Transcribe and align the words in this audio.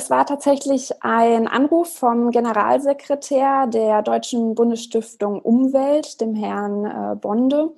es 0.00 0.08
war 0.08 0.24
tatsächlich 0.24 1.02
ein 1.02 1.46
Anruf 1.46 1.92
vom 1.92 2.30
Generalsekretär 2.30 3.66
der 3.66 4.00
Deutschen 4.00 4.54
Bundesstiftung 4.54 5.42
Umwelt, 5.42 6.22
dem 6.22 6.34
Herrn 6.34 6.86
äh, 6.86 7.16
Bonde. 7.16 7.74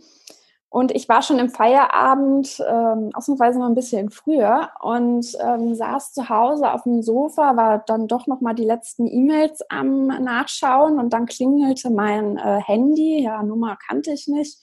Und 0.69 0.93
ich 0.93 1.08
war 1.08 1.22
schon 1.22 1.40
im 1.40 1.50
Feierabend, 1.50 2.62
ähm, 2.64 3.11
ausnahmsweise 3.12 3.58
mal 3.58 3.66
ein 3.66 3.74
bisschen 3.74 4.11
früher 4.11 4.71
und 4.80 5.37
ähm, 5.40 5.74
saß 5.74 6.12
zu 6.12 6.29
Hause 6.29 6.72
auf 6.72 6.85
dem 6.85 7.03
Sofa, 7.03 7.56
war 7.56 7.80
dann 7.80 8.06
doch 8.06 8.29
noch 8.29 8.41
mal 8.41 8.54
die 8.54 8.65
letzten 8.65 9.09
E-Mails 9.09 9.61
am 9.69 10.07
Nachschauen 10.07 11.01
und 11.01 11.13
dann 11.13 11.27
klingelte 11.27 11.91
mein 11.91 12.37
äh, 12.37 12.61
Handy. 12.61 13.21
Ja, 13.25 13.43
Nummer 13.43 13.77
kannte 13.85 14.13
ich 14.13 14.29
nicht. 14.29 14.61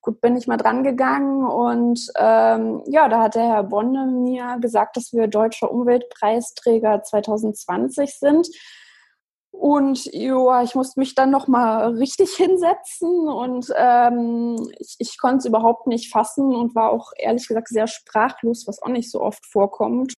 Gut, 0.00 0.20
bin 0.20 0.36
ich 0.36 0.46
mal 0.46 0.56
dran 0.56 0.84
gegangen 0.84 1.44
und 1.44 2.00
ähm, 2.16 2.82
ja, 2.86 3.08
da 3.08 3.22
hat 3.22 3.34
der 3.34 3.48
Herr 3.48 3.64
Bonne 3.64 4.06
mir 4.06 4.58
gesagt, 4.60 4.96
dass 4.96 5.12
wir 5.12 5.26
deutscher 5.26 5.70
Umweltpreisträger 5.70 7.02
2020 7.02 8.14
sind. 8.14 8.48
Und 9.50 10.04
ja, 10.12 10.62
ich 10.62 10.76
musste 10.76 11.00
mich 11.00 11.16
dann 11.16 11.30
noch 11.30 11.48
mal 11.48 11.94
richtig 11.96 12.30
hinsetzen 12.36 13.28
und 13.28 13.72
ähm, 13.76 14.70
ich, 14.78 14.94
ich 14.98 15.18
konnte 15.18 15.38
es 15.38 15.44
überhaupt 15.46 15.88
nicht 15.88 16.12
fassen 16.12 16.54
und 16.54 16.76
war 16.76 16.90
auch 16.90 17.10
ehrlich 17.16 17.48
gesagt 17.48 17.68
sehr 17.68 17.88
sprachlos, 17.88 18.66
was 18.68 18.80
auch 18.80 18.88
nicht 18.88 19.10
so 19.10 19.20
oft 19.20 19.44
vorkommt. 19.46 20.14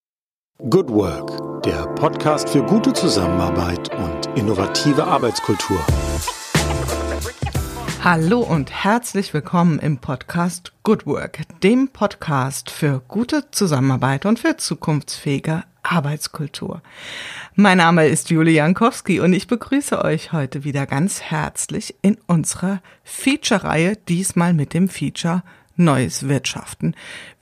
Good 0.68 0.90
Work, 0.92 1.62
der 1.62 1.86
Podcast 1.94 2.50
für 2.50 2.62
gute 2.62 2.92
Zusammenarbeit 2.92 3.88
und 3.96 4.38
innovative 4.38 5.04
Arbeitskultur. 5.04 5.78
Hallo 8.02 8.40
und 8.40 8.70
herzlich 8.70 9.34
willkommen 9.34 9.78
im 9.78 9.98
Podcast 9.98 10.72
Good 10.84 11.04
Work, 11.04 11.40
dem 11.62 11.88
Podcast 11.88 12.70
für 12.70 13.02
gute 13.06 13.50
Zusammenarbeit 13.50 14.24
und 14.24 14.38
für 14.38 14.56
zukunftsfähige 14.56 15.64
Arbeitskultur. 15.82 16.80
Mein 17.56 17.76
Name 17.76 18.06
ist 18.06 18.30
Julie 18.30 18.54
Jankowski 18.54 19.20
und 19.20 19.34
ich 19.34 19.48
begrüße 19.48 20.02
euch 20.02 20.32
heute 20.32 20.64
wieder 20.64 20.86
ganz 20.86 21.20
herzlich 21.20 21.94
in 22.00 22.16
unserer 22.26 22.80
Feature-Reihe, 23.04 23.98
diesmal 24.08 24.54
mit 24.54 24.72
dem 24.72 24.88
Feature 24.88 25.42
Neues 25.76 26.26
Wirtschaften. 26.26 26.94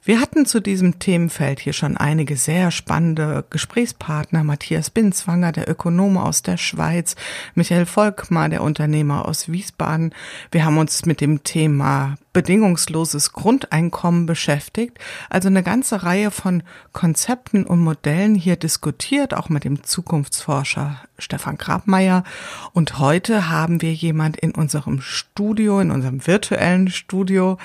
Wir 0.08 0.22
hatten 0.22 0.46
zu 0.46 0.60
diesem 0.60 0.98
Themenfeld 1.00 1.60
hier 1.60 1.74
schon 1.74 1.98
einige 1.98 2.38
sehr 2.38 2.70
spannende 2.70 3.44
Gesprächspartner. 3.50 4.42
Matthias 4.42 4.88
Binzwanger, 4.88 5.52
der 5.52 5.68
Ökonome 5.68 6.22
aus 6.22 6.40
der 6.40 6.56
Schweiz, 6.56 7.14
Michael 7.54 7.84
Volkmar, 7.84 8.48
der 8.48 8.62
Unternehmer 8.62 9.28
aus 9.28 9.52
Wiesbaden. 9.52 10.14
Wir 10.50 10.64
haben 10.64 10.78
uns 10.78 11.04
mit 11.04 11.20
dem 11.20 11.44
Thema 11.44 12.14
bedingungsloses 12.32 13.34
Grundeinkommen 13.34 14.24
beschäftigt, 14.24 14.98
also 15.28 15.48
eine 15.48 15.62
ganze 15.62 16.02
Reihe 16.04 16.30
von 16.30 16.62
Konzepten 16.94 17.66
und 17.66 17.80
Modellen 17.80 18.34
hier 18.34 18.56
diskutiert, 18.56 19.34
auch 19.34 19.50
mit 19.50 19.64
dem 19.64 19.82
Zukunftsforscher 19.82 21.02
Stefan 21.18 21.58
Grabmeier. 21.58 22.24
Und 22.72 22.98
heute 22.98 23.50
haben 23.50 23.82
wir 23.82 23.92
jemand 23.92 24.38
in 24.38 24.52
unserem 24.52 25.02
Studio, 25.02 25.80
in 25.80 25.90
unserem 25.90 26.26
virtuellen 26.26 26.88
Studio, 26.88 27.58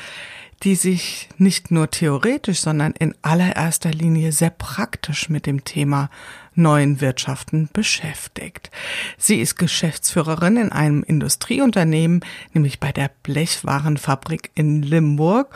die 0.64 0.76
sich 0.76 1.30
nicht 1.38 1.72
nur 1.72 1.92
theoretisch, 1.92 2.33
sondern 2.62 2.94
in 2.94 3.16
allererster 3.22 3.92
Linie 3.92 4.32
sehr 4.32 4.50
praktisch 4.50 5.30
mit 5.30 5.46
dem 5.46 5.64
Thema 5.64 6.10
neuen 6.56 7.02
Wirtschaften 7.02 7.70
beschäftigt. 7.74 8.72
Sie 9.18 9.40
ist 9.40 9.56
Geschäftsführerin 9.56 10.58
in 10.58 10.72
einem 10.72 11.04
Industrieunternehmen, 11.04 12.22
nämlich 12.54 12.80
bei 12.80 12.92
der 12.92 13.10
Blechwarenfabrik 13.24 14.52
in 14.56 14.84
Limburg 14.84 15.56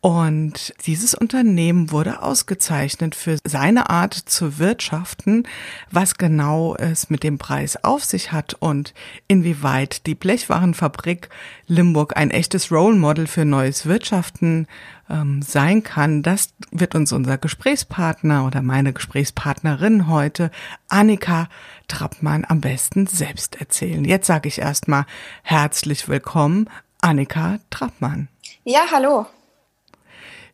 und 0.00 0.74
dieses 0.86 1.14
Unternehmen 1.14 1.90
wurde 1.90 2.22
ausgezeichnet 2.22 3.16
für 3.16 3.36
seine 3.44 3.90
Art 3.90 4.14
zu 4.14 4.58
wirtschaften, 4.58 5.42
was 5.90 6.18
genau 6.18 6.76
es 6.76 7.10
mit 7.10 7.24
dem 7.24 7.38
Preis 7.38 7.82
auf 7.82 8.04
sich 8.04 8.30
hat 8.30 8.54
und 8.54 8.94
inwieweit 9.26 10.06
die 10.06 10.14
Blechwarenfabrik 10.14 11.30
Limburg 11.66 12.16
ein 12.16 12.30
echtes 12.30 12.70
Role 12.70 12.96
Model 12.96 13.26
für 13.26 13.44
neues 13.44 13.86
Wirtschaften 13.86 14.68
ähm, 15.10 15.42
sein 15.42 15.82
kann. 15.82 16.22
Das 16.22 16.54
wird 16.70 16.94
uns 16.94 17.12
unser 17.12 17.36
Gesprächspartner 17.36 18.46
oder 18.46 18.62
meine 18.62 18.92
Gesprächspartnerin 18.92 20.06
heute, 20.06 20.52
Annika 20.86 21.48
Trappmann, 21.88 22.44
am 22.46 22.60
besten 22.60 23.08
selbst 23.08 23.60
erzählen. 23.60 24.04
Jetzt 24.04 24.28
sage 24.28 24.46
ich 24.46 24.60
erstmal 24.60 25.06
herzlich 25.42 26.08
willkommen, 26.08 26.70
Annika 27.00 27.58
Trappmann. 27.70 28.28
Ja, 28.62 28.82
hallo. 28.92 29.26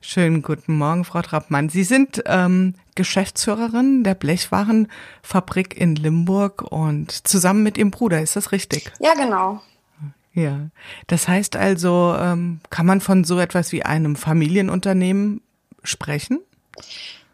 Schönen 0.06 0.42
guten 0.42 0.76
Morgen, 0.76 1.06
Frau 1.06 1.22
Trappmann. 1.22 1.70
Sie 1.70 1.82
sind 1.82 2.22
ähm, 2.26 2.74
Geschäftsführerin 2.94 4.04
der 4.04 4.14
Blechwarenfabrik 4.14 5.80
in 5.80 5.96
Limburg 5.96 6.60
und 6.60 7.26
zusammen 7.26 7.62
mit 7.62 7.78
Ihrem 7.78 7.90
Bruder, 7.90 8.20
ist 8.20 8.36
das 8.36 8.52
richtig? 8.52 8.92
Ja, 8.98 9.14
genau. 9.14 9.62
Ja, 10.34 10.58
das 11.06 11.26
heißt 11.26 11.56
also, 11.56 12.14
ähm, 12.20 12.60
kann 12.68 12.84
man 12.84 13.00
von 13.00 13.24
so 13.24 13.38
etwas 13.38 13.72
wie 13.72 13.82
einem 13.82 14.14
Familienunternehmen 14.14 15.40
sprechen? 15.82 16.40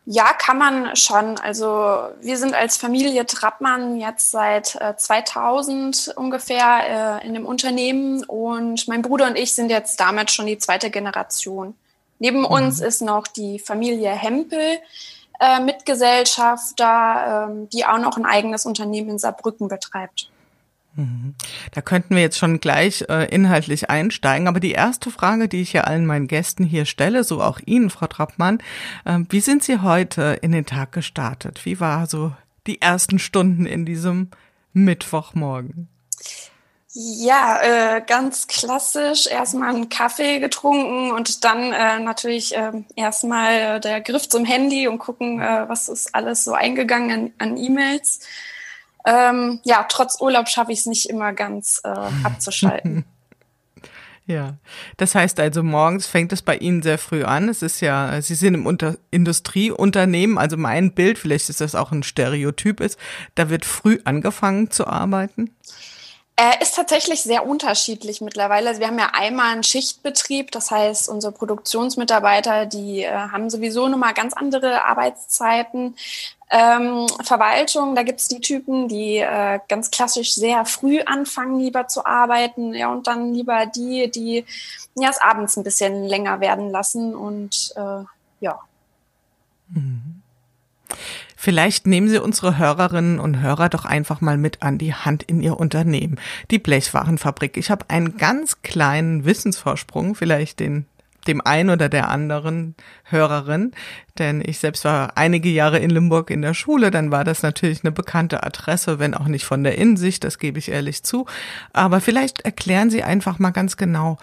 Ja, 0.06 0.32
kann 0.32 0.56
man 0.56 0.94
schon. 0.94 1.40
Also 1.40 2.04
wir 2.20 2.38
sind 2.38 2.54
als 2.54 2.76
Familie 2.76 3.26
Trappmann 3.26 3.98
jetzt 3.98 4.30
seit 4.30 4.76
äh, 4.76 4.96
2000 4.96 6.14
ungefähr 6.16 7.20
äh, 7.20 7.26
in 7.26 7.34
dem 7.34 7.46
Unternehmen 7.46 8.22
und 8.22 8.86
mein 8.86 9.02
Bruder 9.02 9.26
und 9.26 9.36
ich 9.36 9.54
sind 9.54 9.70
jetzt 9.70 9.98
damit 9.98 10.30
schon 10.30 10.46
die 10.46 10.58
zweite 10.58 10.90
Generation. 10.90 11.74
Neben 12.20 12.40
mhm. 12.40 12.46
uns 12.46 12.80
ist 12.80 13.02
noch 13.02 13.26
die 13.26 13.58
Familie 13.58 14.10
Hempel 14.10 14.78
äh, 15.40 15.58
Mitgesellschafter, 15.58 17.48
ähm, 17.50 17.68
die 17.70 17.84
auch 17.84 17.98
noch 17.98 18.16
ein 18.16 18.26
eigenes 18.26 18.64
Unternehmen 18.66 19.10
in 19.10 19.18
Saarbrücken 19.18 19.66
betreibt. 19.66 20.30
Mhm. 20.94 21.34
Da 21.72 21.80
könnten 21.80 22.14
wir 22.14 22.22
jetzt 22.22 22.38
schon 22.38 22.60
gleich 22.60 23.06
äh, 23.08 23.24
inhaltlich 23.34 23.90
einsteigen. 23.90 24.48
Aber 24.48 24.60
die 24.60 24.72
erste 24.72 25.10
Frage, 25.10 25.48
die 25.48 25.62
ich 25.62 25.72
ja 25.72 25.82
allen 25.82 26.06
meinen 26.06 26.28
Gästen 26.28 26.64
hier 26.64 26.84
stelle, 26.84 27.24
so 27.24 27.42
auch 27.42 27.58
Ihnen, 27.64 27.90
Frau 27.90 28.06
Trappmann, 28.06 28.58
äh, 29.04 29.18
wie 29.30 29.40
sind 29.40 29.64
Sie 29.64 29.80
heute 29.80 30.38
in 30.42 30.52
den 30.52 30.66
Tag 30.66 30.92
gestartet? 30.92 31.64
Wie 31.64 31.80
war 31.80 32.06
so 32.06 32.32
die 32.66 32.82
ersten 32.82 33.18
Stunden 33.18 33.66
in 33.66 33.86
diesem 33.86 34.30
Mittwochmorgen? 34.72 35.88
Ja, 36.92 37.60
äh, 37.62 38.02
ganz 38.04 38.48
klassisch. 38.48 39.28
Erstmal 39.28 39.74
einen 39.74 39.88
Kaffee 39.88 40.40
getrunken 40.40 41.12
und 41.12 41.44
dann 41.44 41.72
äh, 41.72 42.00
natürlich 42.00 42.56
äh, 42.56 42.72
erstmal 42.96 43.78
der 43.78 44.00
Griff 44.00 44.28
zum 44.28 44.44
Handy 44.44 44.88
und 44.88 44.98
gucken, 44.98 45.40
äh, 45.40 45.68
was 45.68 45.88
ist 45.88 46.14
alles 46.14 46.44
so 46.44 46.52
eingegangen 46.52 47.32
an, 47.38 47.50
an 47.50 47.56
E-Mails. 47.56 48.20
Ähm, 49.06 49.60
ja, 49.62 49.86
trotz 49.88 50.20
Urlaub 50.20 50.48
schaffe 50.48 50.72
ich 50.72 50.80
es 50.80 50.86
nicht 50.86 51.08
immer 51.08 51.32
ganz 51.32 51.80
äh, 51.84 51.88
abzuschalten. 52.24 53.04
Ja, 54.26 54.58
das 54.96 55.16
heißt 55.16 55.40
also, 55.40 55.64
morgens 55.64 56.06
fängt 56.06 56.32
es 56.32 56.40
bei 56.40 56.56
Ihnen 56.56 56.82
sehr 56.82 56.98
früh 56.98 57.24
an. 57.24 57.48
Es 57.48 57.62
ist 57.62 57.80
ja, 57.80 58.22
Sie 58.22 58.36
sind 58.36 58.54
im 58.54 58.64
Unter 58.64 58.96
Industrieunternehmen, 59.10 60.38
also 60.38 60.56
mein 60.56 60.92
Bild, 60.92 61.18
vielleicht 61.18 61.48
ist 61.48 61.60
das 61.60 61.74
auch 61.74 61.90
ein 61.90 62.04
Stereotyp 62.04 62.78
ist, 62.78 62.96
da 63.34 63.50
wird 63.50 63.64
früh 63.64 63.98
angefangen 64.04 64.70
zu 64.70 64.86
arbeiten. 64.86 65.50
Äh, 66.40 66.62
ist 66.62 66.74
tatsächlich 66.74 67.22
sehr 67.22 67.46
unterschiedlich 67.46 68.22
mittlerweile. 68.22 68.70
Also 68.70 68.80
wir 68.80 68.86
haben 68.86 68.98
ja 68.98 69.10
einmal 69.12 69.52
einen 69.52 69.62
Schichtbetrieb, 69.62 70.50
das 70.52 70.70
heißt, 70.70 71.10
unsere 71.10 71.34
Produktionsmitarbeiter, 71.34 72.64
die 72.64 73.02
äh, 73.02 73.10
haben 73.10 73.50
sowieso 73.50 73.88
nochmal 73.88 74.14
ganz 74.14 74.32
andere 74.32 74.86
Arbeitszeiten. 74.86 75.96
Ähm, 76.50 77.06
Verwaltung, 77.22 77.94
da 77.94 78.04
gibt's 78.04 78.26
die 78.28 78.40
Typen, 78.40 78.88
die 78.88 79.18
äh, 79.18 79.60
ganz 79.68 79.90
klassisch 79.90 80.34
sehr 80.34 80.64
früh 80.64 81.02
anfangen, 81.02 81.60
lieber 81.60 81.88
zu 81.88 82.06
arbeiten, 82.06 82.72
ja, 82.72 82.90
und 82.90 83.06
dann 83.06 83.34
lieber 83.34 83.66
die, 83.66 84.10
die 84.10 84.46
ja 84.94 85.10
es 85.10 85.20
abends 85.20 85.58
ein 85.58 85.62
bisschen 85.62 86.06
länger 86.06 86.40
werden 86.40 86.70
lassen 86.70 87.14
und 87.14 87.74
äh, 87.76 88.04
ja. 88.40 88.58
Mhm. 89.68 90.22
Vielleicht 91.42 91.86
nehmen 91.86 92.06
Sie 92.06 92.18
unsere 92.18 92.58
Hörerinnen 92.58 93.18
und 93.18 93.40
Hörer 93.40 93.70
doch 93.70 93.86
einfach 93.86 94.20
mal 94.20 94.36
mit 94.36 94.60
an 94.60 94.76
die 94.76 94.92
Hand 94.92 95.22
in 95.22 95.40
Ihr 95.40 95.58
Unternehmen. 95.58 96.20
Die 96.50 96.58
Blechwarenfabrik. 96.58 97.56
Ich 97.56 97.70
habe 97.70 97.86
einen 97.88 98.18
ganz 98.18 98.60
kleinen 98.60 99.24
Wissensvorsprung, 99.24 100.14
vielleicht 100.14 100.60
den 100.60 100.84
dem 101.26 101.40
einen 101.40 101.70
oder 101.70 101.88
der 101.88 102.10
anderen 102.10 102.74
Hörerin, 103.04 103.72
denn 104.18 104.42
ich 104.44 104.58
selbst 104.58 104.84
war 104.84 105.16
einige 105.16 105.48
Jahre 105.50 105.78
in 105.78 105.90
Limburg 105.90 106.30
in 106.30 106.40
der 106.42 106.54
Schule, 106.54 106.90
dann 106.90 107.10
war 107.10 107.24
das 107.24 107.42
natürlich 107.42 107.84
eine 107.84 107.92
bekannte 107.92 108.42
Adresse, 108.42 108.98
wenn 108.98 109.14
auch 109.14 109.26
nicht 109.26 109.44
von 109.44 109.62
der 109.62 109.76
Innensicht, 109.76 110.24
das 110.24 110.38
gebe 110.38 110.58
ich 110.58 110.70
ehrlich 110.70 111.02
zu. 111.02 111.26
Aber 111.74 112.00
vielleicht 112.00 112.40
erklären 112.42 112.88
Sie 112.88 113.02
einfach 113.02 113.38
mal 113.38 113.50
ganz 113.50 113.76
genau, 113.76 114.16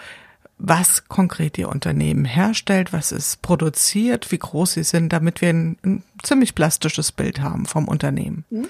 was 0.60 1.08
konkret 1.08 1.58
Ihr 1.58 1.70
Unternehmen 1.70 2.26
herstellt, 2.26 2.92
was 2.92 3.12
es 3.12 3.38
produziert, 3.38 4.32
wie 4.32 4.40
groß 4.40 4.74
Sie 4.74 4.84
sind, 4.84 5.10
damit 5.10 5.42
wir 5.42 5.50
ein, 5.50 5.78
ein 5.84 6.04
ziemlich 6.24 6.56
plastisches 6.56 7.12
Bild 7.12 7.42
haben 7.42 7.66
vom 7.66 7.88
Unternehmen. 7.88 8.46
Mhm. 8.50 8.68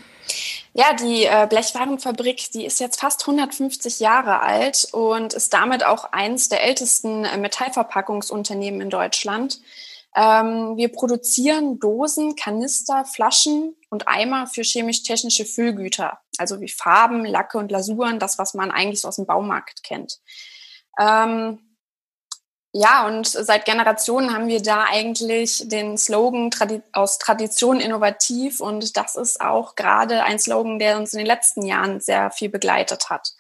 Ja, 0.74 0.94
die 0.94 1.24
äh, 1.24 1.48
Blechwarenfabrik, 1.50 2.52
die 2.52 2.66
ist 2.66 2.80
jetzt 2.80 3.00
fast 3.00 3.22
150 3.22 4.00
Jahre 4.00 4.42
alt 4.42 4.90
und 4.92 5.34
ist 5.34 5.54
damit 5.54 5.86
auch 5.86 6.12
eins 6.12 6.50
der 6.50 6.64
ältesten 6.64 7.24
äh, 7.24 7.38
Metallverpackungsunternehmen 7.38 8.82
in 8.82 8.90
Deutschland. 8.90 9.62
Ähm, 10.16 10.76
wir 10.76 10.92
produzieren 10.92 11.80
Dosen, 11.80 12.36
Kanister, 12.36 13.06
Flaschen 13.06 13.76
und 13.90 14.08
Eimer 14.08 14.48
für 14.48 14.64
chemisch-technische 14.64 15.46
Füllgüter, 15.46 16.20
also 16.38 16.60
wie 16.60 16.70
Farben, 16.70 17.24
Lacke 17.24 17.58
und 17.58 17.72
Lasuren, 17.72 18.20
das, 18.20 18.38
was 18.38 18.54
man 18.54 18.72
eigentlich 18.72 19.02
so 19.02 19.08
aus 19.08 19.16
dem 19.16 19.26
Baumarkt 19.26 19.84
kennt. 19.84 20.20
Ähm, 21.00 21.60
ja, 22.74 23.08
und 23.08 23.28
seit 23.28 23.66
Generationen 23.66 24.34
haben 24.34 24.48
wir 24.48 24.62
da 24.62 24.84
eigentlich 24.84 25.68
den 25.68 25.98
Slogan 25.98 26.50
aus 26.94 27.18
Tradition 27.18 27.80
innovativ 27.80 28.60
und 28.60 28.98
das 28.98 29.16
ist 29.16 29.42
auch 29.42 29.76
gerade 29.76 30.24
ein 30.24 30.38
Slogan, 30.38 30.78
der 30.78 30.98
uns 30.98 31.14
in 31.14 31.20
den 31.20 31.28
letzten 31.28 31.66
Jahren 31.66 32.02
sehr 32.02 32.30
viel 32.30 32.50
begleitet 32.50 33.10
hat. 33.10 33.34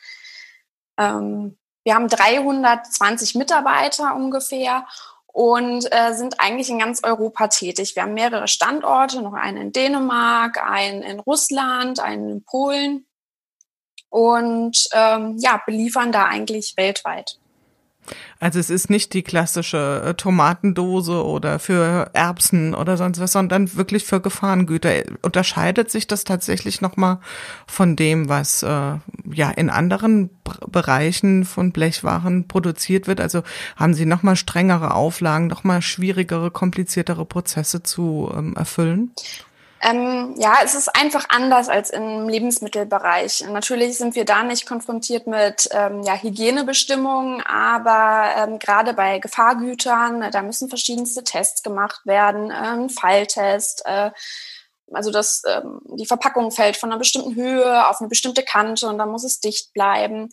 Ähm, 0.97 1.57
wir 1.83 1.95
haben 1.95 2.07
320 2.07 3.35
Mitarbeiter 3.35 4.15
ungefähr 4.15 4.85
und 5.27 5.87
äh, 5.91 6.13
sind 6.13 6.39
eigentlich 6.39 6.69
in 6.69 6.79
ganz 6.79 7.03
Europa 7.03 7.47
tätig. 7.47 7.95
Wir 7.95 8.03
haben 8.03 8.13
mehrere 8.13 8.47
Standorte, 8.47 9.21
noch 9.21 9.33
einen 9.33 9.57
in 9.57 9.71
Dänemark, 9.71 10.57
einen 10.63 11.03
in 11.03 11.19
Russland, 11.19 11.99
einen 11.99 12.29
in 12.29 12.43
Polen 12.43 13.05
und 14.09 14.87
ähm, 14.93 15.37
ja, 15.37 15.61
beliefern 15.65 16.11
da 16.11 16.25
eigentlich 16.25 16.73
weltweit. 16.75 17.37
Also 18.39 18.59
es 18.59 18.69
ist 18.69 18.89
nicht 18.89 19.13
die 19.13 19.23
klassische 19.23 20.03
äh, 20.05 20.13
Tomatendose 20.13 21.23
oder 21.23 21.59
für 21.59 22.09
Erbsen 22.13 22.73
oder 22.75 22.97
sonst 22.97 23.19
was, 23.19 23.31
sondern 23.31 23.75
wirklich 23.75 24.03
für 24.05 24.21
Gefahrengüter. 24.21 24.91
Unterscheidet 25.21 25.91
sich 25.91 26.07
das 26.07 26.23
tatsächlich 26.23 26.81
nochmal 26.81 27.19
von 27.65 27.95
dem, 27.95 28.29
was 28.29 28.63
äh, 28.63 28.67
ja 28.67 29.49
in 29.55 29.69
anderen 29.69 30.29
Bereichen 30.71 31.45
von 31.45 31.71
Blechwaren 31.71 32.47
produziert 32.47 33.07
wird? 33.07 33.19
Also 33.19 33.43
haben 33.75 33.93
Sie 33.93 34.05
nochmal 34.05 34.35
strengere 34.35 34.93
Auflagen, 34.93 35.47
nochmal 35.47 35.81
schwierigere, 35.81 36.51
kompliziertere 36.51 37.25
Prozesse 37.25 37.83
zu 37.83 38.31
ähm, 38.35 38.55
erfüllen? 38.55 39.11
Ähm, 39.81 40.35
ja, 40.37 40.55
es 40.63 40.73
ist 40.73 40.89
einfach 40.95 41.25
anders 41.29 41.69
als 41.69 41.91
im 41.91 42.27
Lebensmittelbereich. 42.27 43.45
Natürlich 43.49 43.97
sind 43.97 44.15
wir 44.15 44.25
da 44.25 44.43
nicht 44.43 44.65
konfrontiert 44.65 45.27
mit 45.27 45.69
ähm, 45.71 46.01
ja, 46.03 46.15
Hygienebestimmungen, 46.15 47.41
aber 47.41 48.31
ähm, 48.37 48.59
gerade 48.59 48.93
bei 48.93 49.19
Gefahrgütern, 49.19 50.31
da 50.31 50.41
müssen 50.41 50.69
verschiedenste 50.69 51.23
Tests 51.23 51.61
gemacht 51.61 52.01
werden, 52.05 52.51
ähm, 52.51 52.89
Falltest. 52.89 53.83
Äh, 53.85 54.11
also 54.91 55.11
das, 55.11 55.43
ähm, 55.47 55.81
die 55.95 56.05
Verpackung 56.05 56.51
fällt 56.51 56.77
von 56.77 56.89
einer 56.89 56.99
bestimmten 56.99 57.35
Höhe 57.35 57.87
auf 57.87 57.99
eine 57.99 58.09
bestimmte 58.09 58.43
Kante 58.43 58.87
und 58.87 58.97
dann 58.97 59.09
muss 59.09 59.23
es 59.23 59.39
dicht 59.39 59.73
bleiben. 59.73 60.29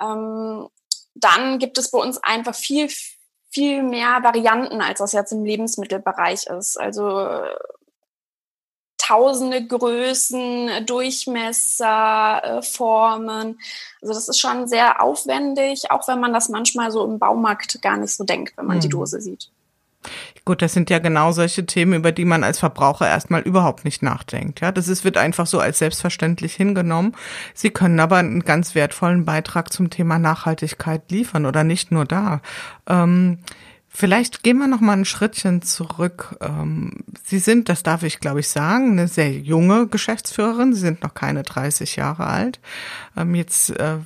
Ähm, 0.00 0.68
dann 1.14 1.58
gibt 1.58 1.76
es 1.78 1.90
bei 1.90 1.98
uns 1.98 2.18
einfach 2.22 2.54
viel, 2.54 2.88
viel 3.50 3.82
mehr 3.82 4.22
Varianten, 4.22 4.80
als 4.80 5.00
das 5.00 5.12
jetzt 5.12 5.32
im 5.32 5.44
Lebensmittelbereich 5.44 6.46
ist. 6.46 6.78
Also 6.78 7.42
tausende 9.06 9.66
Größen, 9.66 10.84
Durchmesser, 10.86 12.42
äh, 12.42 12.62
Formen. 12.62 13.58
Also 14.00 14.14
das 14.14 14.28
ist 14.28 14.38
schon 14.38 14.66
sehr 14.66 15.02
aufwendig, 15.02 15.90
auch 15.90 16.08
wenn 16.08 16.20
man 16.20 16.32
das 16.32 16.48
manchmal 16.48 16.90
so 16.90 17.04
im 17.04 17.18
Baumarkt 17.18 17.80
gar 17.82 17.96
nicht 17.96 18.14
so 18.14 18.24
denkt, 18.24 18.56
wenn 18.56 18.66
man 18.66 18.78
mhm. 18.78 18.82
die 18.82 18.88
Dose 18.88 19.20
sieht. 19.20 19.50
Gut, 20.44 20.62
das 20.62 20.72
sind 20.72 20.90
ja 20.90 21.00
genau 21.00 21.32
solche 21.32 21.66
Themen, 21.66 21.94
über 21.94 22.12
die 22.12 22.24
man 22.24 22.44
als 22.44 22.60
Verbraucher 22.60 23.08
erstmal 23.08 23.42
überhaupt 23.42 23.84
nicht 23.84 24.02
nachdenkt. 24.02 24.60
Ja, 24.60 24.70
das 24.70 24.86
ist, 24.86 25.02
wird 25.02 25.16
einfach 25.16 25.46
so 25.46 25.58
als 25.58 25.78
selbstverständlich 25.78 26.54
hingenommen. 26.54 27.16
Sie 27.54 27.70
können 27.70 27.98
aber 27.98 28.18
einen 28.18 28.44
ganz 28.44 28.76
wertvollen 28.76 29.24
Beitrag 29.24 29.72
zum 29.72 29.90
Thema 29.90 30.20
Nachhaltigkeit 30.20 31.10
liefern 31.10 31.46
oder 31.46 31.64
nicht 31.64 31.90
nur 31.90 32.04
da. 32.04 32.40
Ähm, 32.86 33.38
Vielleicht 33.98 34.42
gehen 34.42 34.58
wir 34.58 34.66
noch 34.66 34.82
mal 34.82 34.92
ein 34.92 35.06
Schrittchen 35.06 35.62
zurück. 35.62 36.36
Ähm, 36.42 37.02
Sie 37.24 37.38
sind, 37.38 37.70
das 37.70 37.82
darf 37.82 38.02
ich 38.02 38.20
glaube 38.20 38.40
ich 38.40 38.48
sagen, 38.50 38.90
eine 38.90 39.08
sehr 39.08 39.32
junge 39.32 39.86
Geschäftsführerin. 39.86 40.74
Sie 40.74 40.80
sind 40.80 41.02
noch 41.02 41.14
keine 41.14 41.44
30 41.44 41.96
Jahre 41.96 42.26
alt. 42.26 42.60
Ähm, 43.16 43.34
jetzt 43.34 43.70
äh, 43.70 43.96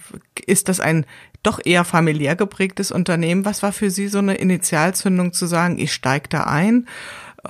ist 0.47 0.69
das 0.69 0.79
ein 0.79 1.07
doch 1.43 1.59
eher 1.65 1.85
familiär 1.85 2.37
geprägtes 2.37 2.93
Unternehmen. 2.93 3.45
Was 3.45 3.65
war 3.65 3.73
für 3.73 3.91
Sie 3.91 4.07
so 4.07 4.19
eine 4.19 4.37
Initialzündung 4.37 5.33
zu 5.33 5.47
sagen, 5.47 5.77
ich 5.77 5.93
steige 5.93 6.29
da 6.29 6.45
ein? 6.45 6.87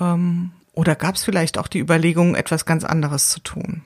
Ähm, 0.01 0.53
oder 0.73 0.95
gab 0.95 1.17
es 1.17 1.23
vielleicht 1.23 1.59
auch 1.59 1.69
die 1.69 1.81
Überlegung, 1.81 2.37
etwas 2.37 2.65
ganz 2.65 2.85
anderes 2.85 3.29
zu 3.29 3.41
tun? 3.41 3.83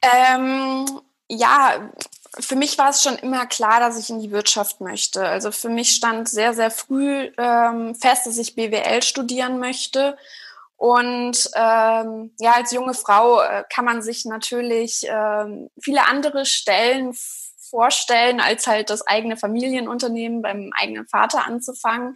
Ähm, 0.00 0.86
ja, 1.28 1.90
für 2.38 2.56
mich 2.56 2.76
war 2.78 2.90
es 2.90 3.02
schon 3.02 3.16
immer 3.16 3.46
klar, 3.46 3.80
dass 3.80 3.98
ich 3.98 4.10
in 4.10 4.20
die 4.20 4.30
Wirtschaft 4.30 4.80
möchte. 4.80 5.26
Also 5.26 5.50
für 5.50 5.68
mich 5.68 5.90
stand 5.90 6.28
sehr, 6.28 6.54
sehr 6.54 6.70
früh 6.70 7.30
ähm, 7.38 7.94
fest, 7.94 8.26
dass 8.26 8.38
ich 8.38 8.54
BWL 8.54 9.02
studieren 9.02 9.58
möchte. 9.58 10.16
Und 10.76 11.50
ähm, 11.54 12.34
ja, 12.38 12.52
als 12.52 12.72
junge 12.72 12.94
Frau 12.94 13.40
äh, 13.40 13.64
kann 13.72 13.86
man 13.86 14.02
sich 14.02 14.26
natürlich 14.26 15.06
ähm, 15.08 15.70
viele 15.80 16.06
andere 16.06 16.44
Stellen 16.44 17.14
vorstellen, 17.70 18.40
als 18.40 18.66
halt 18.66 18.90
das 18.90 19.06
eigene 19.06 19.36
Familienunternehmen 19.36 20.42
beim 20.42 20.70
eigenen 20.78 21.06
Vater 21.06 21.46
anzufangen. 21.46 22.14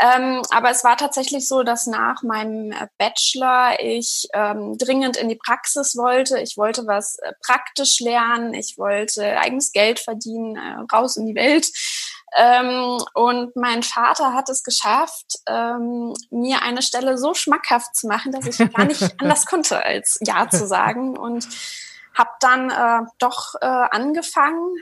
Ähm, 0.00 0.42
aber 0.50 0.70
es 0.70 0.82
war 0.82 0.96
tatsächlich 0.96 1.46
so, 1.46 1.62
dass 1.62 1.86
nach 1.86 2.22
meinem 2.22 2.72
äh, 2.72 2.88
Bachelor 2.98 3.78
ich 3.80 4.26
ähm, 4.32 4.76
dringend 4.76 5.16
in 5.16 5.28
die 5.28 5.36
Praxis 5.36 5.96
wollte. 5.96 6.40
Ich 6.40 6.56
wollte 6.56 6.86
was 6.86 7.16
äh, 7.18 7.32
praktisch 7.46 8.00
lernen. 8.00 8.54
Ich 8.54 8.76
wollte 8.76 9.38
eigenes 9.38 9.70
Geld 9.72 10.00
verdienen, 10.00 10.56
äh, 10.56 10.94
raus 10.94 11.16
in 11.16 11.26
die 11.26 11.36
Welt. 11.36 11.68
Ähm, 12.36 12.98
und 13.14 13.54
mein 13.54 13.84
Vater 13.84 14.32
hat 14.34 14.48
es 14.48 14.64
geschafft, 14.64 15.38
ähm, 15.46 16.12
mir 16.30 16.62
eine 16.62 16.82
Stelle 16.82 17.16
so 17.16 17.34
schmackhaft 17.34 17.94
zu 17.94 18.08
machen, 18.08 18.32
dass 18.32 18.46
ich 18.46 18.72
gar 18.72 18.86
nicht 18.86 19.02
anders 19.20 19.46
konnte, 19.46 19.84
als 19.84 20.18
Ja 20.22 20.48
zu 20.48 20.66
sagen. 20.66 21.16
Und 21.16 21.46
habe 22.14 22.30
dann 22.40 22.70
äh, 22.70 23.06
doch 23.18 23.54
äh, 23.60 23.66
angefangen, 23.66 24.74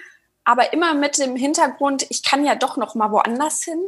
aber 0.44 0.72
immer 0.72 0.94
mit 0.94 1.18
dem 1.18 1.36
Hintergrund, 1.36 2.06
ich 2.10 2.22
kann 2.22 2.44
ja 2.44 2.54
doch 2.54 2.76
noch 2.76 2.94
mal 2.94 3.10
woanders 3.10 3.62
hin. 3.62 3.80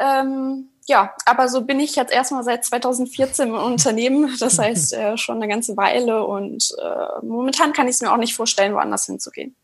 Ähm, 0.00 0.68
ja, 0.86 1.14
aber 1.26 1.48
so 1.48 1.62
bin 1.62 1.78
ich 1.78 1.94
jetzt 1.94 2.12
erstmal 2.12 2.42
seit 2.42 2.64
2014 2.64 3.48
im 3.48 3.54
Unternehmen, 3.54 4.34
das 4.40 4.58
heißt 4.58 4.94
äh, 4.94 5.16
schon 5.16 5.36
eine 5.36 5.46
ganze 5.46 5.76
Weile 5.76 6.24
und 6.24 6.74
äh, 6.82 7.24
momentan 7.24 7.72
kann 7.72 7.86
ich 7.86 7.96
es 7.96 8.00
mir 8.00 8.12
auch 8.12 8.16
nicht 8.16 8.34
vorstellen, 8.34 8.74
woanders 8.74 9.06
hinzugehen. 9.06 9.54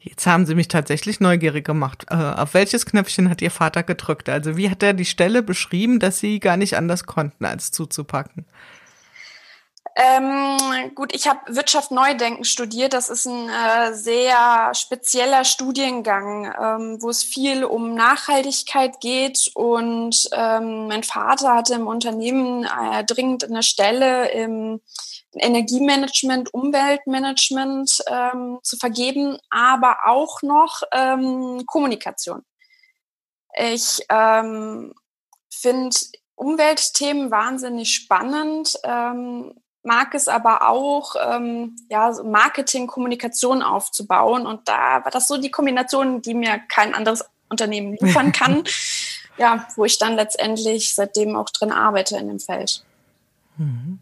Jetzt 0.00 0.26
haben 0.26 0.46
Sie 0.46 0.54
mich 0.54 0.68
tatsächlich 0.68 1.20
neugierig 1.20 1.64
gemacht. 1.66 2.06
Äh, 2.08 2.14
auf 2.14 2.54
welches 2.54 2.86
Knöpfchen 2.86 3.28
hat 3.28 3.42
Ihr 3.42 3.50
Vater 3.50 3.82
gedrückt? 3.82 4.30
Also 4.30 4.56
wie 4.56 4.70
hat 4.70 4.82
er 4.82 4.94
die 4.94 5.04
Stelle 5.04 5.42
beschrieben, 5.42 6.00
dass 6.00 6.18
Sie 6.18 6.40
gar 6.40 6.56
nicht 6.56 6.74
anders 6.74 7.04
konnten, 7.04 7.44
als 7.44 7.70
zuzupacken? 7.70 8.46
Ähm, 10.02 10.94
gut, 10.94 11.14
ich 11.14 11.28
habe 11.28 11.54
Wirtschaft 11.54 11.90
Neudenken 11.90 12.44
studiert. 12.44 12.94
Das 12.94 13.10
ist 13.10 13.26
ein 13.26 13.50
äh, 13.50 13.92
sehr 13.92 14.72
spezieller 14.72 15.44
Studiengang, 15.44 16.46
ähm, 16.46 17.02
wo 17.02 17.10
es 17.10 17.22
viel 17.22 17.64
um 17.64 17.94
Nachhaltigkeit 17.94 18.98
geht. 19.00 19.50
Und 19.54 20.30
ähm, 20.32 20.86
mein 20.86 21.02
Vater 21.02 21.54
hatte 21.54 21.74
im 21.74 21.86
Unternehmen 21.86 22.64
äh, 22.64 23.04
dringend 23.04 23.44
eine 23.44 23.62
Stelle 23.62 24.30
im 24.30 24.80
Energiemanagement, 25.34 26.54
Umweltmanagement 26.54 28.02
ähm, 28.06 28.58
zu 28.62 28.78
vergeben, 28.78 29.36
aber 29.50 29.98
auch 30.06 30.40
noch 30.40 30.80
ähm, 30.92 31.64
Kommunikation. 31.66 32.42
Ich 33.54 34.00
ähm, 34.08 34.94
finde 35.52 35.96
Umweltthemen 36.36 37.30
wahnsinnig 37.30 37.94
spannend. 37.94 38.78
Ähm, 38.82 39.60
mag 39.82 40.14
es 40.14 40.28
aber 40.28 40.68
auch, 40.68 41.14
ähm, 41.28 41.76
ja, 41.88 42.12
Marketing, 42.22 42.86
Kommunikation 42.86 43.62
aufzubauen. 43.62 44.46
Und 44.46 44.68
da 44.68 45.04
war 45.04 45.10
das 45.10 45.26
so 45.26 45.38
die 45.38 45.50
Kombination, 45.50 46.22
die 46.22 46.34
mir 46.34 46.60
kein 46.68 46.94
anderes 46.94 47.24
Unternehmen 47.48 47.96
liefern 48.00 48.32
kann. 48.32 48.64
ja, 49.38 49.66
wo 49.76 49.84
ich 49.84 49.98
dann 49.98 50.16
letztendlich 50.16 50.94
seitdem 50.94 51.36
auch 51.36 51.50
drin 51.50 51.72
arbeite 51.72 52.16
in 52.18 52.28
dem 52.28 52.40
Feld. 52.40 52.84
Mhm. 53.56 53.98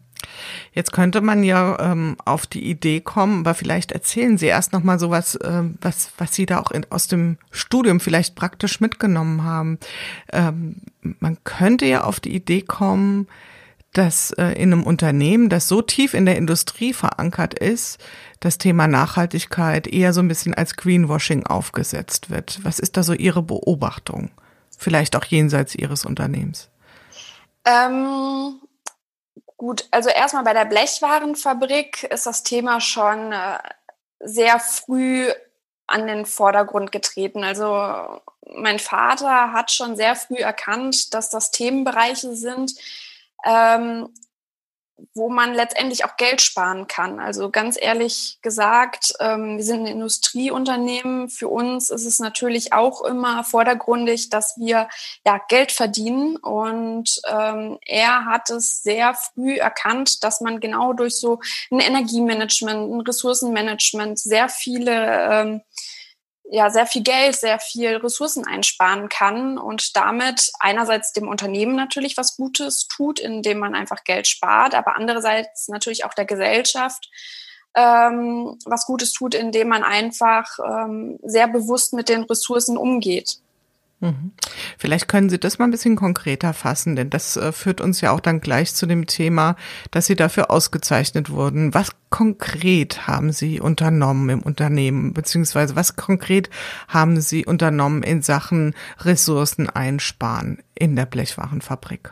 Jetzt 0.73 0.91
könnte 0.91 1.21
man 1.21 1.43
ja 1.43 1.77
ähm, 1.79 2.17
auf 2.25 2.45
die 2.45 2.69
Idee 2.69 2.99
kommen, 2.99 3.41
aber 3.41 3.53
vielleicht 3.55 3.91
erzählen 3.91 4.37
Sie 4.37 4.47
erst 4.47 4.73
noch 4.73 4.83
mal 4.83 4.99
so 4.99 5.09
was, 5.09 5.39
ähm, 5.43 5.77
was, 5.81 6.11
was 6.17 6.35
Sie 6.35 6.45
da 6.45 6.59
auch 6.59 6.71
in, 6.71 6.85
aus 6.89 7.07
dem 7.07 7.37
Studium 7.51 7.99
vielleicht 7.99 8.35
praktisch 8.35 8.79
mitgenommen 8.79 9.43
haben. 9.43 9.79
Ähm, 10.31 10.81
man 11.01 11.37
könnte 11.43 11.85
ja 11.85 12.03
auf 12.03 12.19
die 12.19 12.35
Idee 12.35 12.61
kommen, 12.61 13.27
dass 13.93 14.31
äh, 14.31 14.51
in 14.53 14.71
einem 14.71 14.83
Unternehmen, 14.83 15.49
das 15.49 15.67
so 15.67 15.81
tief 15.81 16.13
in 16.13 16.25
der 16.25 16.37
Industrie 16.37 16.93
verankert 16.93 17.57
ist, 17.57 17.99
das 18.39 18.57
Thema 18.57 18.87
Nachhaltigkeit 18.87 19.87
eher 19.87 20.13
so 20.13 20.21
ein 20.21 20.27
bisschen 20.27 20.53
als 20.53 20.75
Greenwashing 20.75 21.45
aufgesetzt 21.45 22.29
wird. 22.29 22.59
Was 22.63 22.79
ist 22.79 22.97
da 22.97 23.03
so 23.03 23.13
Ihre 23.13 23.41
Beobachtung? 23.41 24.31
Vielleicht 24.77 25.15
auch 25.15 25.25
jenseits 25.25 25.75
Ihres 25.75 26.05
Unternehmens. 26.05 26.69
Ähm, 27.65 28.61
gut, 29.57 29.87
also 29.91 30.09
erstmal 30.09 30.43
bei 30.43 30.53
der 30.53 30.65
Blechwarenfabrik 30.65 32.03
ist 32.03 32.25
das 32.25 32.43
Thema 32.43 32.79
schon 32.79 33.31
äh, 33.31 33.57
sehr 34.19 34.59
früh 34.59 35.29
an 35.87 36.07
den 36.07 36.25
Vordergrund 36.25 36.91
getreten. 36.91 37.43
Also 37.43 38.21
mein 38.55 38.79
Vater 38.79 39.51
hat 39.51 39.71
schon 39.71 39.95
sehr 39.95 40.15
früh 40.15 40.37
erkannt, 40.37 41.13
dass 41.13 41.29
das 41.29 41.51
Themenbereiche 41.51 42.35
sind, 42.35 42.73
ähm, 43.45 44.09
wo 45.13 45.29
man 45.29 45.53
letztendlich 45.53 46.05
auch 46.05 46.17
Geld 46.17 46.41
sparen 46.41 46.87
kann. 46.87 47.19
Also 47.19 47.49
ganz 47.49 47.77
ehrlich 47.79 48.37
gesagt, 48.41 49.13
ähm, 49.19 49.57
wir 49.57 49.63
sind 49.63 49.81
ein 49.81 49.87
Industrieunternehmen. 49.87 51.29
Für 51.29 51.47
uns 51.47 51.89
ist 51.89 52.05
es 52.05 52.19
natürlich 52.19 52.73
auch 52.73 53.03
immer 53.03 53.43
vordergründig, 53.43 54.29
dass 54.29 54.55
wir 54.57 54.89
ja 55.25 55.39
Geld 55.47 55.71
verdienen. 55.71 56.37
Und 56.37 57.21
ähm, 57.27 57.77
er 57.85 58.25
hat 58.25 58.49
es 58.49 58.81
sehr 58.81 59.13
früh 59.13 59.57
erkannt, 59.57 60.23
dass 60.23 60.41
man 60.41 60.59
genau 60.59 60.93
durch 60.93 61.19
so 61.19 61.39
ein 61.71 61.79
Energiemanagement, 61.79 62.91
ein 62.91 63.01
Ressourcenmanagement 63.01 64.19
sehr 64.19 64.49
viele 64.49 65.29
ähm, 65.31 65.61
ja 66.51 66.69
sehr 66.69 66.87
viel 66.87 67.03
Geld, 67.03 67.35
sehr 67.35 67.59
viel 67.59 67.97
Ressourcen 67.97 68.45
einsparen 68.45 69.07
kann 69.09 69.57
und 69.57 69.95
damit 69.95 70.51
einerseits 70.59 71.13
dem 71.13 71.27
Unternehmen 71.27 71.75
natürlich 71.75 72.17
was 72.17 72.35
Gutes 72.35 72.87
tut, 72.87 73.19
indem 73.19 73.59
man 73.59 73.75
einfach 73.75 74.03
Geld 74.03 74.27
spart, 74.27 74.73
aber 74.73 74.95
andererseits 74.95 75.67
natürlich 75.67 76.05
auch 76.05 76.13
der 76.13 76.25
Gesellschaft 76.25 77.09
ähm, 77.75 78.57
was 78.65 78.85
Gutes 78.85 79.13
tut, 79.13 79.35
indem 79.35 79.69
man 79.69 79.83
einfach 79.83 80.57
ähm, 80.65 81.19
sehr 81.23 81.47
bewusst 81.47 81.93
mit 81.93 82.09
den 82.09 82.23
Ressourcen 82.23 82.77
umgeht. 82.77 83.37
Vielleicht 84.77 85.09
können 85.09 85.29
Sie 85.29 85.39
das 85.39 85.59
mal 85.59 85.65
ein 85.65 85.71
bisschen 85.71 85.97
konkreter 85.97 86.53
fassen, 86.53 86.95
denn 86.95 87.09
das 87.09 87.35
äh, 87.35 87.51
führt 87.51 87.81
uns 87.81 87.99
ja 87.99 88.11
auch 88.11 88.21
dann 88.21 88.39
gleich 88.39 88.73
zu 88.73 88.85
dem 88.85 89.07
Thema, 89.07 89.57
dass 89.91 90.05
Sie 90.05 90.15
dafür 90.15 90.49
ausgezeichnet 90.51 91.29
wurden. 91.29 91.73
Was 91.73 91.89
konkret 92.09 93.07
haben 93.07 93.33
Sie 93.33 93.59
unternommen 93.59 94.29
im 94.29 94.41
Unternehmen, 94.41 95.13
beziehungsweise 95.13 95.75
was 95.75 95.97
konkret 95.97 96.49
haben 96.87 97.19
Sie 97.19 97.45
unternommen 97.45 98.03
in 98.03 98.21
Sachen 98.21 98.73
Ressourcen 98.99 99.69
einsparen 99.69 100.59
in 100.75 100.95
der 100.95 101.05
Blechwarenfabrik? 101.05 102.11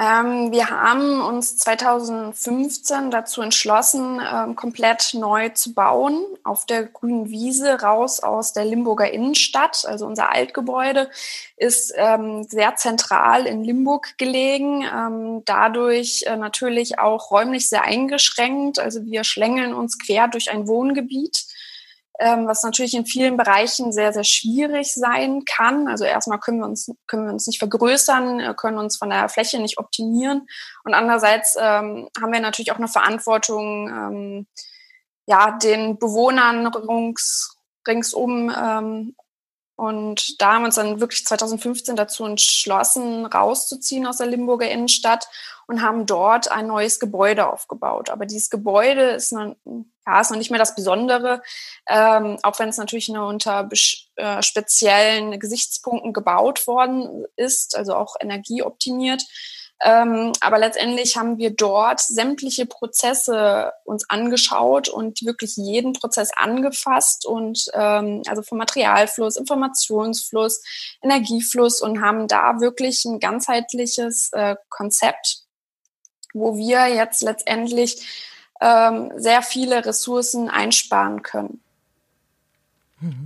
Ähm, 0.00 0.52
wir 0.52 0.70
haben 0.70 1.20
uns 1.20 1.56
2015 1.56 3.10
dazu 3.10 3.42
entschlossen, 3.42 4.20
ähm, 4.24 4.54
komplett 4.54 5.14
neu 5.14 5.48
zu 5.48 5.74
bauen, 5.74 6.24
auf 6.44 6.66
der 6.66 6.84
grünen 6.84 7.30
Wiese 7.30 7.80
raus 7.80 8.20
aus 8.20 8.52
der 8.52 8.64
Limburger 8.64 9.10
Innenstadt. 9.10 9.84
Also 9.88 10.06
unser 10.06 10.30
Altgebäude 10.30 11.10
ist 11.56 11.92
ähm, 11.96 12.44
sehr 12.44 12.76
zentral 12.76 13.46
in 13.46 13.64
Limburg 13.64 14.16
gelegen, 14.18 14.84
ähm, 14.84 15.42
dadurch 15.44 16.22
äh, 16.26 16.36
natürlich 16.36 17.00
auch 17.00 17.32
räumlich 17.32 17.68
sehr 17.68 17.82
eingeschränkt. 17.82 18.78
Also 18.78 19.04
wir 19.04 19.24
schlängeln 19.24 19.74
uns 19.74 19.98
quer 19.98 20.28
durch 20.28 20.52
ein 20.52 20.68
Wohngebiet 20.68 21.46
ähm, 22.18 22.46
was 22.46 22.62
natürlich 22.62 22.94
in 22.94 23.06
vielen 23.06 23.36
Bereichen 23.36 23.92
sehr, 23.92 24.12
sehr 24.12 24.24
schwierig 24.24 24.94
sein 24.94 25.44
kann. 25.44 25.88
Also 25.88 26.04
erstmal 26.04 26.40
können 26.40 26.58
wir 26.58 26.66
uns, 26.66 26.90
können 27.06 27.26
wir 27.26 27.32
uns 27.32 27.46
nicht 27.46 27.58
vergrößern, 27.58 28.40
äh, 28.40 28.54
können 28.54 28.78
uns 28.78 28.96
von 28.96 29.10
der 29.10 29.28
Fläche 29.28 29.60
nicht 29.60 29.78
optimieren. 29.78 30.46
Und 30.84 30.94
andererseits 30.94 31.56
ähm, 31.58 32.08
haben 32.20 32.32
wir 32.32 32.40
natürlich 32.40 32.72
auch 32.72 32.78
eine 32.78 32.88
Verantwortung, 32.88 33.88
ähm, 33.88 34.46
ja, 35.26 35.58
den 35.58 35.98
Bewohnern 35.98 36.66
rings, 36.66 37.56
ringsum 37.86 38.50
ähm, 38.50 39.14
und 39.78 40.42
da 40.42 40.54
haben 40.54 40.62
wir 40.62 40.66
uns 40.66 40.74
dann 40.74 40.98
wirklich 40.98 41.24
2015 41.24 41.94
dazu 41.94 42.24
entschlossen, 42.24 43.26
rauszuziehen 43.26 44.08
aus 44.08 44.16
der 44.16 44.26
Limburger 44.26 44.68
Innenstadt 44.68 45.28
und 45.68 45.82
haben 45.82 46.04
dort 46.04 46.50
ein 46.50 46.66
neues 46.66 46.98
Gebäude 46.98 47.46
aufgebaut. 47.46 48.10
Aber 48.10 48.26
dieses 48.26 48.50
Gebäude 48.50 49.10
ist 49.10 49.32
ja, 50.08 50.20
ist 50.20 50.30
noch 50.30 50.38
nicht 50.38 50.50
mehr 50.50 50.58
das 50.58 50.74
Besondere, 50.74 51.42
ähm, 51.86 52.38
auch 52.42 52.58
wenn 52.58 52.70
es 52.70 52.78
natürlich 52.78 53.08
nur 53.08 53.26
unter 53.26 53.68
äh, 54.16 54.42
speziellen 54.42 55.38
Gesichtspunkten 55.38 56.12
gebaut 56.12 56.66
worden 56.66 57.26
ist, 57.36 57.76
also 57.76 57.94
auch 57.94 58.16
energieoptimiert. 58.20 59.22
Ähm, 59.84 60.32
aber 60.40 60.58
letztendlich 60.58 61.16
haben 61.16 61.38
wir 61.38 61.50
dort 61.50 62.00
sämtliche 62.00 62.66
Prozesse 62.66 63.72
uns 63.84 64.10
angeschaut 64.10 64.88
und 64.88 65.24
wirklich 65.24 65.56
jeden 65.56 65.92
Prozess 65.92 66.30
angefasst 66.34 67.24
und 67.24 67.66
ähm, 67.74 68.22
also 68.26 68.42
vom 68.42 68.58
Materialfluss, 68.58 69.36
Informationsfluss, 69.36 70.62
Energiefluss 71.00 71.80
und 71.80 72.02
haben 72.02 72.26
da 72.26 72.60
wirklich 72.60 73.04
ein 73.04 73.20
ganzheitliches 73.20 74.30
äh, 74.32 74.56
Konzept, 74.68 75.44
wo 76.34 76.56
wir 76.56 76.88
jetzt 76.88 77.22
letztendlich 77.22 78.04
ähm, 78.60 79.12
sehr 79.16 79.42
viele 79.42 79.84
Ressourcen 79.84 80.48
einsparen 80.48 81.22
können. 81.22 81.60
Mhm. 83.00 83.24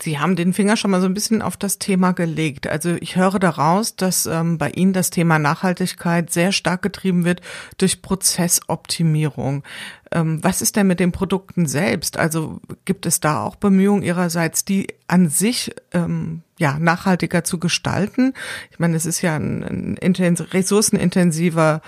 Sie 0.00 0.20
haben 0.20 0.36
den 0.36 0.52
Finger 0.52 0.76
schon 0.76 0.92
mal 0.92 1.00
so 1.00 1.06
ein 1.06 1.14
bisschen 1.14 1.42
auf 1.42 1.56
das 1.56 1.80
Thema 1.80 2.12
gelegt. 2.12 2.68
Also 2.68 2.94
ich 3.00 3.16
höre 3.16 3.40
daraus, 3.40 3.96
dass 3.96 4.26
ähm, 4.26 4.56
bei 4.56 4.70
Ihnen 4.70 4.92
das 4.92 5.10
Thema 5.10 5.40
Nachhaltigkeit 5.40 6.30
sehr 6.30 6.52
stark 6.52 6.82
getrieben 6.82 7.24
wird 7.24 7.40
durch 7.78 8.00
Prozessoptimierung. 8.00 9.64
Ähm, 10.12 10.42
was 10.42 10.62
ist 10.62 10.76
denn 10.76 10.86
mit 10.86 11.00
den 11.00 11.10
Produkten 11.10 11.66
selbst? 11.66 12.16
Also 12.16 12.60
gibt 12.84 13.06
es 13.06 13.18
da 13.18 13.42
auch 13.42 13.56
Bemühungen 13.56 14.04
Ihrerseits, 14.04 14.64
die 14.64 14.86
an 15.08 15.30
sich 15.30 15.74
ähm, 15.92 16.42
ja 16.58 16.78
nachhaltiger 16.78 17.44
zu 17.44 17.58
gestalten? 17.58 18.34
Ich 18.70 18.78
meine, 18.78 18.96
es 18.96 19.06
ist 19.06 19.22
ja 19.22 19.36
ein, 19.36 19.96
ein 20.00 20.36
ressourcenintensiver 20.52 21.80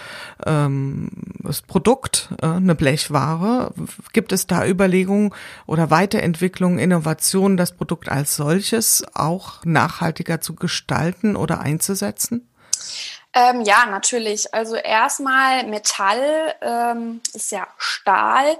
ähm, 0.46 1.10
Produkt, 1.66 2.30
äh, 2.40 2.46
eine 2.46 2.74
Blechware. 2.74 3.72
Gibt 4.12 4.32
es 4.32 4.46
da 4.46 4.66
Überlegungen 4.66 5.34
oder 5.66 5.90
Weiterentwicklungen, 5.90 6.78
Innovationen, 6.78 7.56
das 7.56 7.72
Produkt 7.72 8.08
als 8.08 8.36
solches 8.36 9.04
auch 9.14 9.64
nachhaltiger 9.64 10.40
zu 10.40 10.54
gestalten 10.54 11.36
oder 11.36 11.60
einzusetzen? 11.60 12.46
Ähm, 13.32 13.60
ja, 13.62 13.86
natürlich. 13.86 14.52
Also 14.52 14.74
erstmal 14.74 15.66
Metall 15.66 16.54
ähm, 16.62 17.20
ist 17.32 17.52
ja 17.52 17.66
Stahl, 17.78 18.56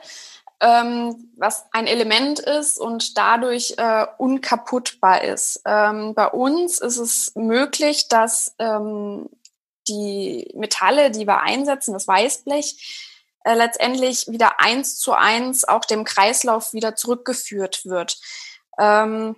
ähm, 0.61 1.33
was 1.37 1.67
ein 1.73 1.87
Element 1.87 2.39
ist 2.39 2.79
und 2.79 3.17
dadurch 3.17 3.75
äh, 3.79 4.07
unkaputtbar 4.19 5.25
ist. 5.25 5.63
Ähm, 5.65 6.15
bei 6.15 6.29
uns 6.29 6.79
ist 6.81 6.99
es 6.99 7.33
möglich, 7.35 8.09
dass 8.09 8.55
ähm, 8.59 9.29
die 9.89 10.51
Metalle, 10.55 11.11
die 11.11 11.27
wir 11.27 11.41
einsetzen, 11.41 11.95
das 11.95 12.07
Weißblech, 12.07 13.09
äh, 13.45 13.55
letztendlich 13.55 14.29
wieder 14.29 14.61
eins 14.61 14.99
zu 14.99 15.13
eins 15.13 15.67
auch 15.67 15.85
dem 15.85 16.05
Kreislauf 16.05 16.73
wieder 16.75 16.95
zurückgeführt 16.95 17.87
wird. 17.87 18.19
Ähm, 18.79 19.37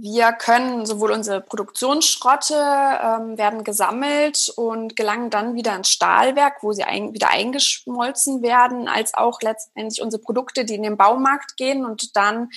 wir 0.00 0.32
können 0.32 0.86
sowohl 0.86 1.10
unsere 1.10 1.40
Produktionsschrotte 1.40 2.54
ähm, 2.54 3.38
werden 3.38 3.64
gesammelt 3.64 4.52
und 4.56 4.94
gelangen 4.94 5.30
dann 5.30 5.54
wieder 5.54 5.74
ins 5.74 5.90
Stahlwerk, 5.90 6.62
wo 6.62 6.72
sie 6.72 6.84
ein, 6.84 7.14
wieder 7.14 7.30
eingeschmolzen 7.30 8.42
werden, 8.42 8.88
als 8.88 9.14
auch 9.14 9.40
letztendlich 9.42 10.00
unsere 10.00 10.22
Produkte, 10.22 10.64
die 10.64 10.76
in 10.76 10.82
den 10.82 10.96
Baumarkt 10.96 11.56
gehen 11.56 11.84
und 11.84 12.16
dann 12.16 12.50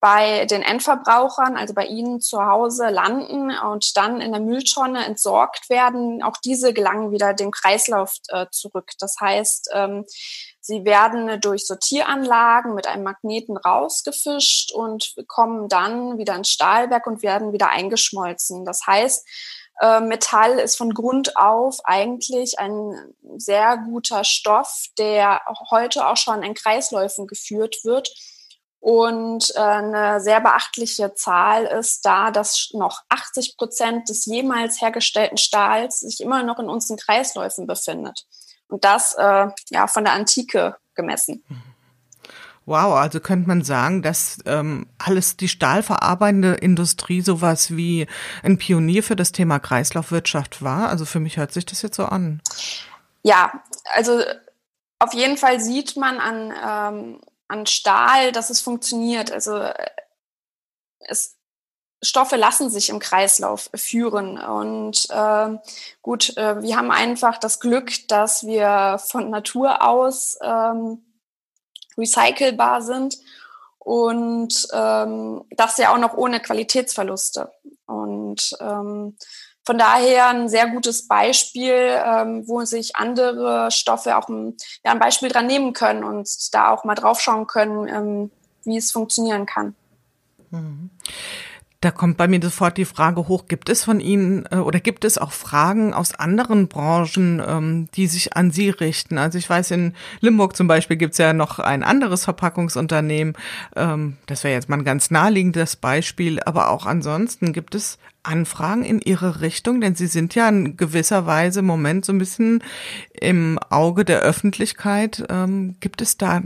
bei 0.00 0.46
den 0.46 0.62
Endverbrauchern, 0.62 1.56
also 1.56 1.74
bei 1.74 1.84
Ihnen 1.84 2.20
zu 2.20 2.42
Hause 2.42 2.88
landen 2.88 3.50
und 3.50 3.96
dann 3.98 4.22
in 4.22 4.32
der 4.32 4.40
Mülltonne 4.40 5.04
entsorgt 5.04 5.68
werden. 5.68 6.22
Auch 6.22 6.38
diese 6.38 6.72
gelangen 6.72 7.12
wieder 7.12 7.34
dem 7.34 7.50
Kreislauf 7.50 8.16
äh, 8.28 8.46
zurück. 8.50 8.92
Das 8.98 9.16
heißt, 9.20 9.70
ähm, 9.74 10.06
Sie 10.70 10.84
werden 10.84 11.40
durch 11.40 11.66
Sortieranlagen 11.66 12.76
mit 12.76 12.86
einem 12.86 13.02
Magneten 13.02 13.56
rausgefischt 13.56 14.70
und 14.70 15.16
kommen 15.26 15.68
dann 15.68 16.16
wieder 16.16 16.36
ins 16.36 16.50
Stahlwerk 16.50 17.08
und 17.08 17.24
werden 17.24 17.52
wieder 17.52 17.70
eingeschmolzen. 17.70 18.64
Das 18.64 18.86
heißt, 18.86 19.26
äh, 19.80 20.00
Metall 20.00 20.60
ist 20.60 20.76
von 20.76 20.94
Grund 20.94 21.36
auf 21.36 21.80
eigentlich 21.82 22.60
ein 22.60 22.94
sehr 23.36 23.78
guter 23.78 24.22
Stoff, 24.22 24.86
der 24.96 25.40
heute 25.70 26.06
auch 26.06 26.16
schon 26.16 26.44
in 26.44 26.54
Kreisläufen 26.54 27.26
geführt 27.26 27.78
wird. 27.82 28.08
Und 28.78 29.52
äh, 29.56 29.58
eine 29.58 30.20
sehr 30.20 30.40
beachtliche 30.40 31.14
Zahl 31.14 31.64
ist 31.64 32.06
da, 32.06 32.30
dass 32.30 32.70
noch 32.74 33.00
80 33.08 33.56
Prozent 33.56 34.08
des 34.08 34.24
jemals 34.24 34.80
hergestellten 34.80 35.36
Stahls 35.36 35.98
sich 35.98 36.20
immer 36.20 36.44
noch 36.44 36.60
in 36.60 36.68
unseren 36.68 36.96
Kreisläufen 36.96 37.66
befindet. 37.66 38.24
Und 38.70 38.84
das 38.84 39.14
äh, 39.18 39.48
ja 39.70 39.86
von 39.86 40.04
der 40.04 40.14
Antike 40.14 40.76
gemessen. 40.94 41.44
Wow, 42.66 42.94
also 42.94 43.18
könnte 43.20 43.48
man 43.48 43.64
sagen, 43.64 44.02
dass 44.02 44.38
ähm, 44.44 44.86
alles 44.98 45.36
die 45.36 45.48
stahlverarbeitende 45.48 46.54
Industrie 46.54 47.20
sowas 47.20 47.76
wie 47.76 48.06
ein 48.42 48.58
Pionier 48.58 49.02
für 49.02 49.16
das 49.16 49.32
Thema 49.32 49.58
Kreislaufwirtschaft 49.58 50.62
war. 50.62 50.88
Also 50.88 51.04
für 51.04 51.20
mich 51.20 51.36
hört 51.36 51.52
sich 51.52 51.66
das 51.66 51.82
jetzt 51.82 51.96
so 51.96 52.04
an. 52.04 52.40
Ja, 53.22 53.52
also 53.92 54.22
auf 55.00 55.14
jeden 55.14 55.36
Fall 55.36 55.58
sieht 55.58 55.96
man 55.96 56.18
an, 56.18 56.52
ähm, 56.64 57.20
an 57.48 57.66
Stahl, 57.66 58.30
dass 58.30 58.50
es 58.50 58.60
funktioniert. 58.60 59.32
Also 59.32 59.64
es 61.00 61.39
Stoffe 62.02 62.36
lassen 62.36 62.70
sich 62.70 62.88
im 62.88 62.98
Kreislauf 62.98 63.70
führen. 63.74 64.38
Und 64.38 65.08
äh, 65.10 65.58
gut, 66.02 66.36
äh, 66.36 66.62
wir 66.62 66.76
haben 66.76 66.90
einfach 66.90 67.38
das 67.38 67.60
Glück, 67.60 67.92
dass 68.08 68.46
wir 68.46 69.00
von 69.04 69.30
Natur 69.30 69.86
aus 69.86 70.38
ähm, 70.42 71.02
recycelbar 71.98 72.82
sind 72.82 73.18
und 73.78 74.68
ähm, 74.72 75.44
das 75.50 75.76
ja 75.78 75.92
auch 75.92 75.98
noch 75.98 76.14
ohne 76.14 76.40
Qualitätsverluste. 76.40 77.50
Und 77.86 78.56
ähm, 78.60 79.16
von 79.64 79.78
daher 79.78 80.28
ein 80.28 80.48
sehr 80.48 80.68
gutes 80.68 81.06
Beispiel, 81.06 81.74
ähm, 81.74 82.48
wo 82.48 82.64
sich 82.64 82.96
andere 82.96 83.70
Stoffe 83.70 84.16
auch 84.16 84.28
ein, 84.28 84.56
ja, 84.84 84.92
ein 84.92 84.98
Beispiel 84.98 85.28
dran 85.28 85.46
nehmen 85.46 85.74
können 85.74 86.02
und 86.02 86.28
da 86.54 86.70
auch 86.70 86.84
mal 86.84 86.94
draufschauen 86.94 87.46
können, 87.46 87.88
ähm, 87.88 88.30
wie 88.64 88.78
es 88.78 88.90
funktionieren 88.90 89.46
kann. 89.46 89.74
Mhm. 90.50 90.90
Da 91.82 91.90
kommt 91.90 92.18
bei 92.18 92.28
mir 92.28 92.40
sofort 92.42 92.76
die 92.76 92.84
Frage 92.84 93.26
hoch, 93.26 93.46
gibt 93.48 93.70
es 93.70 93.84
von 93.84 94.00
Ihnen 94.00 94.44
äh, 94.50 94.56
oder 94.56 94.80
gibt 94.80 95.02
es 95.06 95.16
auch 95.16 95.32
Fragen 95.32 95.94
aus 95.94 96.14
anderen 96.14 96.68
Branchen, 96.68 97.42
ähm, 97.46 97.88
die 97.94 98.06
sich 98.06 98.36
an 98.36 98.50
Sie 98.50 98.68
richten? 98.68 99.16
Also 99.16 99.38
ich 99.38 99.48
weiß, 99.48 99.70
in 99.70 99.94
Limburg 100.20 100.56
zum 100.56 100.66
Beispiel 100.66 100.98
gibt 100.98 101.12
es 101.12 101.18
ja 101.18 101.32
noch 101.32 101.58
ein 101.58 101.82
anderes 101.82 102.24
Verpackungsunternehmen. 102.24 103.34
Ähm, 103.76 104.18
das 104.26 104.44
wäre 104.44 104.52
jetzt 104.52 104.68
mal 104.68 104.76
ein 104.76 104.84
ganz 104.84 105.10
naheliegendes 105.10 105.76
Beispiel. 105.76 106.38
Aber 106.42 106.68
auch 106.68 106.84
ansonsten 106.84 107.54
gibt 107.54 107.74
es 107.74 107.98
Anfragen 108.22 108.84
in 108.84 109.00
Ihre 109.00 109.40
Richtung? 109.40 109.80
Denn 109.80 109.94
Sie 109.94 110.06
sind 110.06 110.34
ja 110.34 110.50
in 110.50 110.76
gewisser 110.76 111.24
Weise 111.24 111.60
im 111.60 111.66
Moment 111.66 112.04
so 112.04 112.12
ein 112.12 112.18
bisschen 112.18 112.62
im 113.18 113.58
Auge 113.70 114.04
der 114.04 114.20
Öffentlichkeit. 114.20 115.24
Ähm, 115.30 115.76
gibt 115.80 116.02
es 116.02 116.18
da 116.18 116.42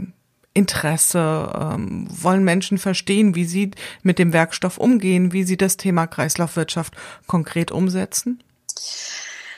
Interesse? 0.55 1.53
Ähm, 1.53 2.07
wollen 2.09 2.43
Menschen 2.43 2.79
verstehen, 2.79 3.35
wie 3.35 3.45
sie 3.45 3.71
mit 4.01 4.17
dem 4.17 4.33
Werkstoff 4.33 4.79
umgehen, 4.79 5.31
wie 5.33 5.43
sie 5.43 5.57
das 5.57 5.77
Thema 5.77 6.07
Kreislaufwirtschaft 6.07 6.95
konkret 7.27 7.71
umsetzen? 7.71 8.41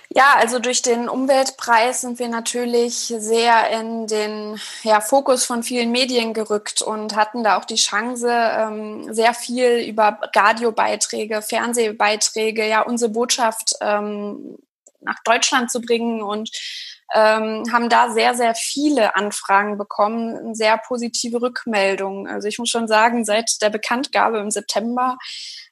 Ja, 0.09 0.35
also 0.37 0.59
durch 0.59 0.81
den 0.81 1.09
Umweltpreis 1.09 2.01
sind 2.01 2.17
wir 2.17 2.29
natürlich 2.29 3.13
sehr 3.17 3.69
in 3.79 4.07
den 4.07 4.59
ja, 4.83 5.01
Fokus 5.01 5.45
von 5.45 5.63
vielen 5.63 5.91
Medien 5.91 6.33
gerückt 6.33 6.81
und 6.81 7.15
hatten 7.15 7.43
da 7.43 7.57
auch 7.57 7.65
die 7.65 7.75
Chance, 7.75 8.29
ähm, 8.29 9.13
sehr 9.13 9.33
viel 9.33 9.85
über 9.87 10.19
Radiobeiträge, 10.33 11.41
Fernsehbeiträge, 11.41 12.67
ja, 12.67 12.81
unsere 12.81 13.11
Botschaft 13.11 13.73
ähm, 13.81 14.57
nach 15.01 15.21
Deutschland 15.23 15.69
zu 15.69 15.81
bringen 15.81 16.21
und 16.21 16.49
ähm, 17.13 17.63
haben 17.71 17.89
da 17.89 18.11
sehr, 18.11 18.35
sehr 18.35 18.53
viele 18.55 19.15
Anfragen 19.15 19.77
bekommen, 19.77 20.53
sehr 20.55 20.77
positive 20.77 21.41
Rückmeldungen. 21.41 22.27
Also 22.27 22.47
ich 22.47 22.59
muss 22.59 22.69
schon 22.69 22.87
sagen, 22.87 23.23
seit 23.23 23.61
der 23.61 23.69
Bekanntgabe 23.69 24.39
im 24.39 24.51
September 24.51 25.17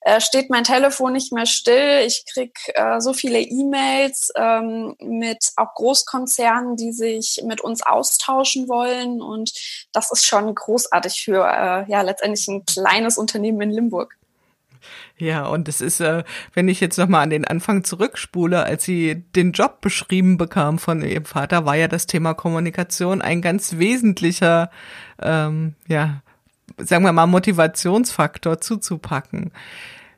äh, 0.01 0.21
steht 0.21 0.49
mein 0.49 0.63
Telefon 0.63 1.13
nicht 1.13 1.33
mehr 1.33 1.45
still. 1.45 2.03
Ich 2.05 2.25
krieg 2.31 2.57
äh, 2.75 3.01
so 3.01 3.13
viele 3.13 3.39
E-Mails 3.39 4.31
ähm, 4.35 4.95
mit 4.99 5.51
auch 5.57 5.73
Großkonzernen, 5.75 6.77
die 6.77 6.93
sich 6.93 7.41
mit 7.43 7.59
uns 7.59 7.81
austauschen 7.81 8.69
wollen. 8.69 9.21
Und 9.21 9.51
das 9.91 10.11
ist 10.11 10.25
schon 10.25 10.53
großartig 10.53 11.23
für 11.25 11.43
äh, 11.43 11.91
ja 11.91 12.01
letztendlich 12.01 12.47
ein 12.47 12.65
kleines 12.65 13.17
Unternehmen 13.17 13.61
in 13.61 13.71
Limburg. 13.71 14.15
Ja, 15.17 15.45
und 15.45 15.69
es 15.69 15.79
ist, 15.79 16.01
äh, 16.01 16.23
wenn 16.53 16.67
ich 16.67 16.81
jetzt 16.81 16.97
nochmal 16.97 17.23
an 17.23 17.29
den 17.29 17.45
Anfang 17.45 17.85
zurückspule, 17.85 18.63
als 18.63 18.83
sie 18.83 19.23
den 19.35 19.53
Job 19.53 19.79
beschrieben 19.79 20.37
bekam 20.37 20.77
von 20.77 21.01
ihrem 21.01 21.23
Vater, 21.23 21.65
war 21.65 21.75
ja 21.75 21.87
das 21.87 22.05
Thema 22.05 22.33
Kommunikation 22.33 23.21
ein 23.21 23.41
ganz 23.41 23.77
wesentlicher, 23.77 24.69
ähm, 25.21 25.75
ja, 25.87 26.21
sagen 26.77 27.05
wir 27.05 27.13
mal, 27.13 27.27
Motivationsfaktor 27.27 28.59
zuzupacken. 28.59 29.51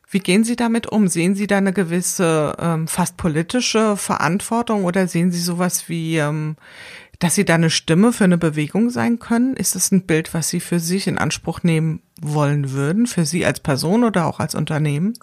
Wie 0.09 0.19
gehen 0.19 0.45
Sie 0.45 0.55
damit 0.55 0.87
um? 0.87 1.09
Sehen 1.09 1.35
Sie 1.35 1.47
da 1.47 1.57
eine 1.57 1.73
gewisse 1.73 2.55
ähm, 2.59 2.87
fast 2.87 3.17
politische 3.17 3.97
Verantwortung 3.97 4.85
oder 4.85 5.07
sehen 5.07 5.31
Sie 5.31 5.41
sowas 5.41 5.89
wie 5.89 6.17
ähm, 6.17 6.55
dass 7.19 7.35
Sie 7.35 7.45
da 7.45 7.55
eine 7.55 7.69
Stimme 7.69 8.13
für 8.13 8.25
eine 8.25 8.37
Bewegung 8.37 8.89
sein 8.89 9.19
können? 9.19 9.55
Ist 9.55 9.75
das 9.75 9.91
ein 9.91 10.05
Bild, 10.05 10.33
was 10.33 10.49
Sie 10.49 10.59
für 10.59 10.79
sich 10.79 11.07
in 11.07 11.17
Anspruch 11.17 11.63
nehmen 11.63 12.01
wollen 12.21 12.71
würden, 12.71 13.07
für 13.07 13.25
Sie 13.25 13.45
als 13.45 13.59
Person 13.59 14.03
oder 14.03 14.27
auch 14.27 14.39
als 14.39 14.55
Unternehmen? 14.55 15.17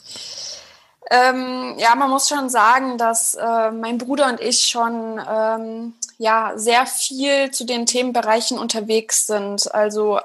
Ähm, 1.11 1.75
ja, 1.77 1.95
man 1.95 2.11
muss 2.11 2.29
schon 2.29 2.49
sagen, 2.49 2.97
dass 2.97 3.35
äh, 3.35 3.71
mein 3.71 3.99
Bruder 3.99 4.29
und 4.29 4.41
ich 4.41 4.61
schon 4.61 5.21
ähm, 5.29 5.93
ja 6.19 6.53
sehr 6.57 6.87
viel 6.87 7.51
zu 7.51 7.65
den 7.65 7.87
Themenbereichen 7.87 8.59
unterwegs 8.59 9.27
sind. 9.27 9.73
Also 9.75 10.19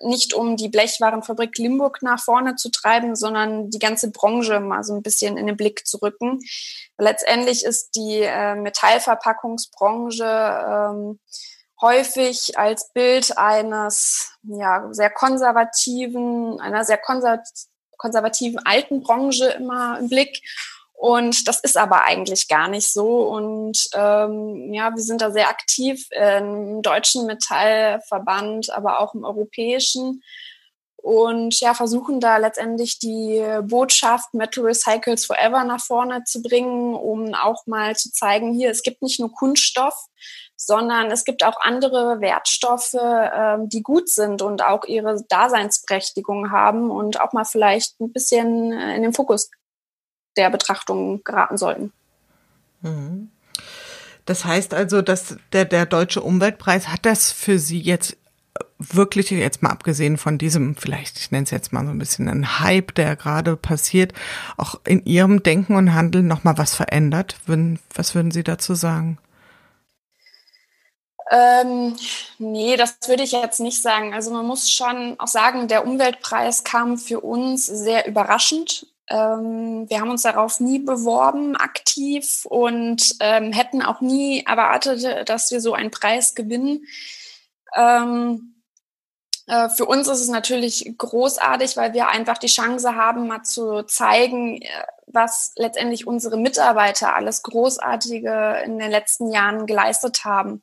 nicht 0.00 0.32
um 0.34 0.56
die 0.56 0.68
Blechwarenfabrik 0.68 1.58
Limburg 1.58 2.02
nach 2.02 2.20
vorne 2.20 2.56
zu 2.56 2.70
treiben, 2.70 3.14
sondern 3.14 3.70
die 3.70 3.78
ganze 3.78 4.10
Branche 4.10 4.60
mal 4.60 4.84
so 4.84 4.94
ein 4.94 5.02
bisschen 5.02 5.36
in 5.36 5.46
den 5.46 5.56
Blick 5.56 5.86
zu 5.86 5.98
rücken. 5.98 6.40
Letztendlich 7.02 7.64
ist 7.64 7.96
die 7.96 8.20
äh, 8.20 8.54
Metallverpackungsbranche 8.54 10.24
ähm, 10.24 11.18
häufig 11.80 12.56
als 12.56 12.92
Bild 12.92 13.36
eines 13.36 14.30
ja, 14.44 14.86
sehr 14.92 15.10
konservativen, 15.10 16.60
einer 16.60 16.84
sehr 16.84 17.00
konservativen 17.98 18.64
alten 18.64 19.02
Branche 19.02 19.46
immer 19.46 19.98
im 19.98 20.08
Blick. 20.08 20.42
Und 20.92 21.48
das 21.48 21.58
ist 21.58 21.76
aber 21.76 22.04
eigentlich 22.04 22.46
gar 22.46 22.68
nicht 22.68 22.92
so. 22.92 23.22
Und 23.22 23.88
ähm, 23.94 24.72
ja, 24.72 24.94
wir 24.94 25.02
sind 25.02 25.22
da 25.22 25.32
sehr 25.32 25.48
aktiv 25.48 26.06
im 26.12 26.82
deutschen 26.82 27.26
Metallverband, 27.26 28.70
aber 28.70 29.00
auch 29.00 29.12
im 29.14 29.24
europäischen 29.24 30.22
und 31.02 31.58
ja, 31.58 31.74
versuchen 31.74 32.20
da 32.20 32.36
letztendlich 32.36 33.00
die 33.00 33.44
Botschaft 33.62 34.32
Metal 34.34 34.64
Recycles 34.64 35.26
Forever 35.26 35.64
nach 35.64 35.80
vorne 35.80 36.22
zu 36.24 36.42
bringen, 36.42 36.94
um 36.94 37.34
auch 37.34 37.66
mal 37.66 37.96
zu 37.96 38.12
zeigen, 38.12 38.54
hier, 38.54 38.70
es 38.70 38.84
gibt 38.84 39.02
nicht 39.02 39.18
nur 39.18 39.32
Kunststoff, 39.32 40.06
sondern 40.56 41.10
es 41.10 41.24
gibt 41.24 41.44
auch 41.44 41.60
andere 41.60 42.20
Wertstoffe, 42.20 42.94
ähm, 42.94 43.68
die 43.68 43.82
gut 43.82 44.08
sind 44.08 44.42
und 44.42 44.62
auch 44.62 44.84
ihre 44.84 45.24
Daseinsberechtigung 45.28 46.52
haben 46.52 46.90
und 46.90 47.20
auch 47.20 47.32
mal 47.32 47.44
vielleicht 47.44 48.00
ein 48.00 48.12
bisschen 48.12 48.72
in 48.72 49.02
den 49.02 49.12
Fokus 49.12 49.50
der 50.36 50.50
Betrachtung 50.50 51.24
geraten 51.24 51.56
sollten. 51.56 51.92
Mhm. 52.80 53.32
Das 54.24 54.44
heißt 54.44 54.72
also, 54.72 55.02
dass 55.02 55.36
der, 55.52 55.64
der 55.64 55.84
Deutsche 55.84 56.22
Umweltpreis 56.22 56.88
hat 56.88 57.04
das 57.06 57.32
für 57.32 57.58
Sie 57.58 57.80
jetzt 57.80 58.16
wirklich 58.78 59.30
jetzt 59.30 59.62
mal 59.62 59.70
abgesehen 59.70 60.18
von 60.18 60.38
diesem, 60.38 60.76
vielleicht, 60.76 61.18
ich 61.18 61.30
nenne 61.30 61.44
es 61.44 61.50
jetzt 61.50 61.72
mal 61.72 61.84
so 61.84 61.90
ein 61.90 61.98
bisschen 61.98 62.28
ein 62.28 62.60
Hype, 62.60 62.94
der 62.94 63.16
gerade 63.16 63.56
passiert, 63.56 64.12
auch 64.56 64.80
in 64.86 65.04
Ihrem 65.04 65.42
Denken 65.42 65.76
und 65.76 65.94
Handeln 65.94 66.26
nochmal 66.26 66.58
was 66.58 66.74
verändert? 66.74 67.36
Was 67.94 68.14
würden 68.14 68.30
Sie 68.30 68.42
dazu 68.42 68.74
sagen? 68.74 69.18
Ähm, 71.30 71.96
nee, 72.38 72.76
das 72.76 72.98
würde 73.06 73.22
ich 73.22 73.32
jetzt 73.32 73.60
nicht 73.60 73.80
sagen. 73.80 74.12
Also 74.12 74.30
man 74.30 74.46
muss 74.46 74.70
schon 74.70 75.14
auch 75.18 75.28
sagen, 75.28 75.66
der 75.66 75.86
Umweltpreis 75.86 76.62
kam 76.62 76.98
für 76.98 77.20
uns 77.20 77.64
sehr 77.64 78.06
überraschend. 78.06 78.86
Ähm, 79.08 79.88
wir 79.88 80.00
haben 80.00 80.10
uns 80.10 80.22
darauf 80.22 80.60
nie 80.60 80.78
beworben, 80.78 81.56
aktiv, 81.56 82.44
und 82.44 83.16
ähm, 83.20 83.52
hätten 83.52 83.82
auch 83.82 84.00
nie 84.00 84.44
erwartet, 84.46 85.28
dass 85.28 85.50
wir 85.50 85.60
so 85.60 85.72
einen 85.72 85.90
Preis 85.90 86.34
gewinnen. 86.34 86.86
Ähm, 87.74 88.52
äh, 89.46 89.68
für 89.70 89.86
uns 89.86 90.08
ist 90.08 90.20
es 90.20 90.28
natürlich 90.28 90.94
großartig, 90.96 91.76
weil 91.76 91.92
wir 91.94 92.08
einfach 92.08 92.38
die 92.38 92.46
Chance 92.46 92.94
haben, 92.94 93.26
mal 93.26 93.42
zu 93.42 93.82
zeigen, 93.82 94.60
äh, 94.62 94.68
was 95.06 95.52
letztendlich 95.56 96.06
unsere 96.06 96.36
Mitarbeiter 96.36 97.14
alles 97.14 97.42
Großartige 97.42 98.62
in 98.64 98.78
den 98.78 98.90
letzten 98.90 99.30
Jahren 99.30 99.66
geleistet 99.66 100.24
haben. 100.24 100.62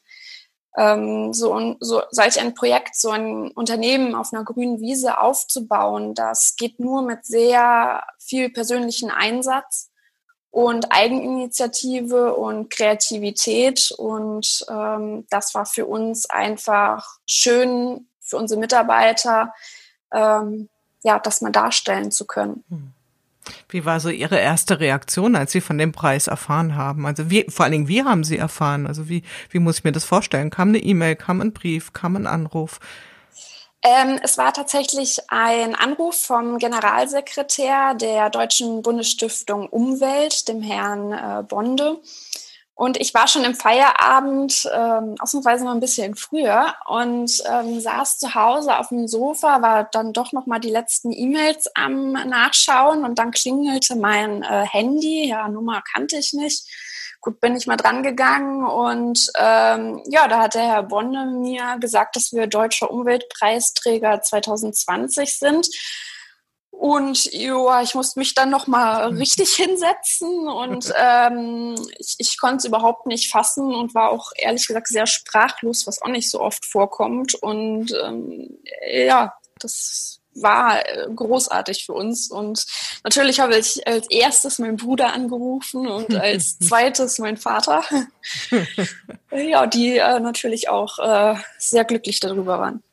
Ähm, 0.78 1.34
so, 1.34 1.76
so 1.80 2.04
solch 2.12 2.40
ein 2.40 2.54
Projekt, 2.54 2.96
so 2.96 3.10
ein 3.10 3.52
Unternehmen 3.52 4.16
auf 4.16 4.34
einer 4.34 4.46
grünen 4.46 4.80
Wiese 4.80 5.20
aufzubauen, 5.20 6.14
das 6.14 6.56
geht 6.58 6.80
nur 6.80 7.02
mit 7.02 7.26
sehr 7.26 8.04
viel 8.20 8.50
persönlichen 8.50 9.12
Einsatz 9.12 9.89
und 10.52 10.92
Eigeninitiative 10.92 12.34
und 12.36 12.70
Kreativität. 12.70 13.92
Und 13.98 14.66
ähm, 14.70 15.26
das 15.30 15.54
war 15.56 15.66
für 15.66 15.86
uns 15.86 16.30
einfach 16.30 17.20
schön 17.26 18.08
für 18.20 18.38
unsere 18.38 18.60
Mitarbeiter, 18.60 19.54
ähm, 20.14 20.70
ja, 21.04 21.20
das 21.20 21.42
mal 21.42 21.52
darstellen 21.52 22.12
zu 22.12 22.26
können. 22.26 22.64
Hm. 22.70 22.94
Wie 23.68 23.86
war 23.86 24.00
so 24.00 24.10
Ihre 24.10 24.38
erste 24.38 24.80
Reaktion, 24.80 25.36
als 25.36 25.52
Sie 25.52 25.62
von 25.62 25.78
dem 25.78 25.92
Preis 25.92 26.28
erfahren 26.28 26.76
haben? 26.76 27.06
Also 27.06 27.30
wie, 27.30 27.46
vor 27.50 27.64
allen 27.64 27.72
Dingen, 27.72 27.88
wie 27.88 28.04
haben 28.04 28.24
Sie 28.24 28.38
erfahren? 28.38 28.86
Also 28.86 29.10
wie, 29.10 29.24
wie 29.50 29.60
muss 29.60 29.80
ich 29.80 29.84
mir 29.84 29.92
das 29.92 30.06
vorstellen? 30.06 30.50
Kam 30.50 30.70
eine 30.70 30.80
E-Mail, 30.80 31.16
kam 31.16 31.42
ein 31.42 31.54
Brief, 31.54 31.94
kam 31.94 32.16
ein 32.16 32.28
Anruf? 32.28 32.80
Ähm, 33.82 34.20
es 34.22 34.38
war 34.38 34.52
tatsächlich 34.52 35.20
ein 35.30 35.74
Anruf 35.74 36.16
vom 36.16 36.58
Generalsekretär 36.58 37.94
der 37.94 38.30
Deutschen 38.30 38.82
Bundesstiftung 38.82 39.68
Umwelt, 39.70 40.48
dem 40.50 40.62
Herrn 40.62 41.14
äh, 41.14 41.44
Bonde. 41.44 42.02
Und 42.76 42.96
ich 42.96 43.14
war 43.14 43.28
schon 43.28 43.44
im 43.44 43.56
Feierabend, 43.56 44.70
ähm, 44.74 45.16
ausnahmsweise 45.20 45.66
noch 45.66 45.74
ein 45.74 45.82
bisschen 45.82 46.16
früher 46.16 46.76
und 46.88 47.44
ähm, 47.46 47.82
saß 47.82 48.20
zu 48.20 48.36
Hause 48.36 48.78
auf 48.78 48.88
dem 48.88 49.06
Sofa, 49.06 49.62
war 49.62 49.84
dann 49.84 50.14
doch 50.14 50.32
noch 50.32 50.46
mal 50.46 50.60
die 50.60 50.70
letzten 50.70 51.12
E-Mails 51.12 51.70
am 51.76 52.14
Nachschauen 52.14 53.04
und 53.04 53.20
dann 53.20 53.32
klingelte 53.32 53.98
mein 53.98 54.44
äh, 54.44 54.66
Handy. 54.66 55.28
Ja, 55.28 55.50
Nummer 55.50 55.84
kannte 55.94 56.18
ich 56.18 56.32
nicht. 56.32 56.70
Gut, 57.22 57.42
bin 57.42 57.56
ich 57.56 57.68
mal 57.68 57.76
dran 57.76 58.02
gegangen 58.02 58.66
und 58.66 59.30
ähm, 59.38 60.02
ja, 60.06 60.30
da 60.30 60.40
hat 60.40 60.56
der 60.56 60.68
Herr 60.68 60.84
Bonne 60.84 61.26
mir 61.26 61.78
gesagt, 61.80 62.16
dass 62.16 62.32
wir 62.32 62.48
deutscher 62.48 62.90
Umweltpreisträger 62.90 64.22
2020 64.22 65.38
sind. 65.38 65.68
Und 66.72 67.26
ja, 67.34 67.82
ich 67.82 67.94
musste 67.94 68.20
mich 68.20 68.36
dann 68.36 68.50
noch 68.50 68.68
mal 68.68 69.10
richtig 69.10 69.54
hinsetzen 69.56 70.48
und 70.48 70.94
ähm, 70.98 71.76
ich, 71.98 72.16
ich 72.20 72.38
konnte 72.40 72.58
es 72.58 72.66
überhaupt 72.66 73.06
nicht 73.06 73.30
fassen 73.30 73.76
und 73.76 73.94
war 73.94 74.12
auch 74.12 74.32
ehrlich 74.38 74.66
gesagt 74.66 74.88
sehr 74.88 75.06
sprachlos, 75.06 75.88
was 75.88 76.02
auch 76.02 76.08
nicht 76.08 76.32
so 76.32 76.40
oft 76.40 76.66
vorkommt. 76.66 77.36
Und 77.36 77.94
ähm, 78.02 78.60
ja, 78.90 79.34
das 79.60 80.19
war 80.36 80.80
äh, 80.86 81.08
großartig 81.14 81.86
für 81.86 81.94
uns. 81.94 82.30
Und 82.30 82.66
natürlich 83.04 83.40
habe 83.40 83.58
ich 83.58 83.86
als 83.88 84.10
erstes 84.10 84.60
meinen 84.60 84.78
Bruder 84.78 85.14
angerufen 85.14 85.88
und 85.88 86.16
als 86.20 86.60
zweites 86.60 87.20
meinen 87.20 87.38
Vater. 87.38 87.84
ja, 89.32 89.68
die 89.68 89.98
äh, 89.98 90.20
natürlich 90.20 90.70
auch 90.70 91.00
äh, 91.00 91.36
sehr 91.58 91.86
glücklich 91.86 92.20
darüber 92.20 92.60
waren 92.60 92.84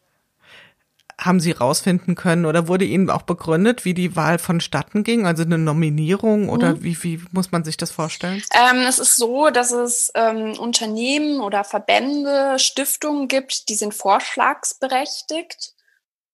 haben 1.18 1.40
Sie 1.40 1.52
rausfinden 1.52 2.14
können 2.14 2.44
oder 2.44 2.68
wurde 2.68 2.84
Ihnen 2.84 3.08
auch 3.08 3.22
begründet, 3.22 3.84
wie 3.84 3.94
die 3.94 4.16
Wahl 4.16 4.38
vonstatten 4.38 5.02
ging? 5.02 5.26
Also 5.26 5.44
eine 5.44 5.58
Nominierung 5.58 6.48
oder 6.48 6.74
mhm. 6.74 6.82
wie, 6.84 7.02
wie 7.02 7.20
muss 7.32 7.52
man 7.52 7.64
sich 7.64 7.76
das 7.76 7.90
vorstellen? 7.90 8.42
Ähm, 8.52 8.84
es 8.86 8.98
ist 8.98 9.16
so, 9.16 9.50
dass 9.50 9.72
es 9.72 10.10
ähm, 10.14 10.58
Unternehmen 10.58 11.40
oder 11.40 11.64
Verbände, 11.64 12.58
Stiftungen 12.58 13.28
gibt, 13.28 13.68
die 13.68 13.74
sind 13.76 13.94
vorschlagsberechtigt. 13.94 15.72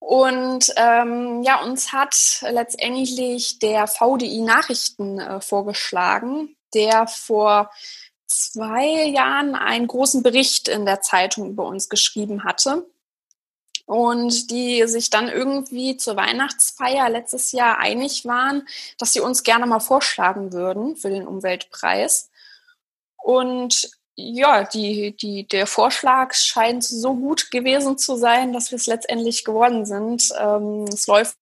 Und 0.04 0.74
ähm, 0.76 1.44
ja, 1.44 1.62
uns 1.62 1.92
hat 1.92 2.44
letztendlich 2.50 3.60
der 3.60 3.86
VDI 3.86 4.40
Nachrichten 4.40 5.20
äh, 5.20 5.40
vorgeschlagen, 5.40 6.56
der 6.74 7.06
vor 7.06 7.70
zwei 8.26 9.04
Jahren 9.06 9.54
einen 9.54 9.86
großen 9.86 10.24
Bericht 10.24 10.66
in 10.66 10.86
der 10.86 11.02
Zeitung 11.02 11.50
über 11.50 11.66
uns 11.66 11.88
geschrieben 11.88 12.42
hatte 12.42 12.84
und 13.86 14.50
die 14.50 14.88
sich 14.88 15.08
dann 15.08 15.28
irgendwie 15.28 15.96
zur 15.96 16.16
Weihnachtsfeier 16.16 17.08
letztes 17.08 17.52
Jahr 17.52 17.78
einig 17.78 18.24
waren, 18.24 18.66
dass 18.98 19.12
sie 19.12 19.20
uns 19.20 19.44
gerne 19.44 19.66
mal 19.66 19.78
vorschlagen 19.78 20.52
würden 20.52 20.96
für 20.96 21.10
den 21.10 21.28
Umweltpreis. 21.28 22.28
Und 23.18 23.88
ja, 24.14 24.64
die, 24.64 25.16
die, 25.16 25.46
der 25.46 25.66
Vorschlag 25.66 26.34
scheint 26.34 26.84
so 26.84 27.14
gut 27.14 27.50
gewesen 27.50 27.96
zu 27.98 28.16
sein, 28.16 28.52
dass 28.52 28.70
wir 28.70 28.76
es 28.76 28.86
letztendlich 28.86 29.44
geworden 29.44 29.86
sind. 29.86 30.28
Ähm, 30.38 30.84
es 30.92 31.06
läuft 31.06 31.36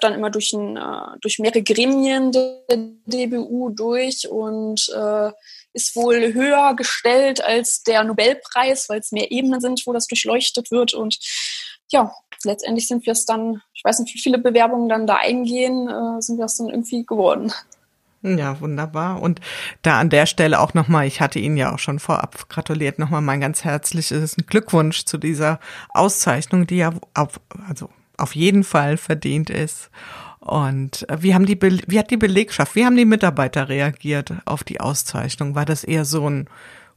dann 0.00 0.14
immer 0.14 0.30
durch, 0.30 0.52
ein, 0.52 0.76
äh, 0.76 1.18
durch 1.22 1.38
mehrere 1.38 1.62
Gremien 1.62 2.32
der 2.32 2.60
DBU 3.06 3.70
durch 3.70 4.28
und 4.28 4.88
äh, 4.94 5.32
ist 5.72 5.96
wohl 5.96 6.34
höher 6.34 6.74
gestellt 6.74 7.42
als 7.42 7.82
der 7.82 8.04
Nobelpreis, 8.04 8.88
weil 8.88 9.00
es 9.00 9.12
mehr 9.12 9.30
Ebenen 9.30 9.60
sind, 9.60 9.82
wo 9.86 9.92
das 9.92 10.06
durchleuchtet 10.06 10.70
wird. 10.70 10.92
Und 10.92 11.18
ja, 11.90 12.14
letztendlich 12.44 12.88
sind 12.88 13.06
wir 13.06 13.12
es 13.12 13.24
dann, 13.24 13.62
ich 13.74 13.84
weiß 13.84 14.00
nicht, 14.00 14.14
wie 14.14 14.20
viele 14.20 14.38
Bewerbungen 14.38 14.88
dann 14.88 15.06
da 15.06 15.16
eingehen, 15.16 15.88
äh, 15.88 16.20
sind 16.20 16.38
wir 16.38 16.44
es 16.44 16.56
dann 16.56 16.68
irgendwie 16.68 17.06
geworden. 17.06 17.52
Ja, 18.26 18.60
wunderbar. 18.60 19.22
Und 19.22 19.40
da 19.82 20.00
an 20.00 20.10
der 20.10 20.26
Stelle 20.26 20.60
auch 20.60 20.74
nochmal, 20.74 21.06
ich 21.06 21.20
hatte 21.20 21.38
Ihnen 21.38 21.56
ja 21.56 21.72
auch 21.72 21.78
schon 21.78 21.98
vorab 21.98 22.48
gratuliert, 22.48 22.98
nochmal 22.98 23.20
mein 23.20 23.40
ganz 23.40 23.64
herzliches 23.64 24.36
Glückwunsch 24.46 25.04
zu 25.04 25.16
dieser 25.16 25.60
Auszeichnung, 25.90 26.66
die 26.66 26.78
ja 26.78 26.92
auf, 27.14 27.40
also 27.68 27.88
auf 28.16 28.34
jeden 28.34 28.64
Fall 28.64 28.96
verdient 28.96 29.50
ist. 29.50 29.90
Und 30.40 31.06
wie 31.18 31.34
haben 31.34 31.46
die, 31.46 31.60
wie 31.60 31.98
hat 31.98 32.10
die 32.10 32.16
Belegschaft, 32.16 32.74
wie 32.74 32.84
haben 32.84 32.96
die 32.96 33.04
Mitarbeiter 33.04 33.68
reagiert 33.68 34.32
auf 34.44 34.64
die 34.64 34.80
Auszeichnung? 34.80 35.54
War 35.54 35.64
das 35.64 35.84
eher 35.84 36.04
so 36.04 36.28
ein 36.28 36.48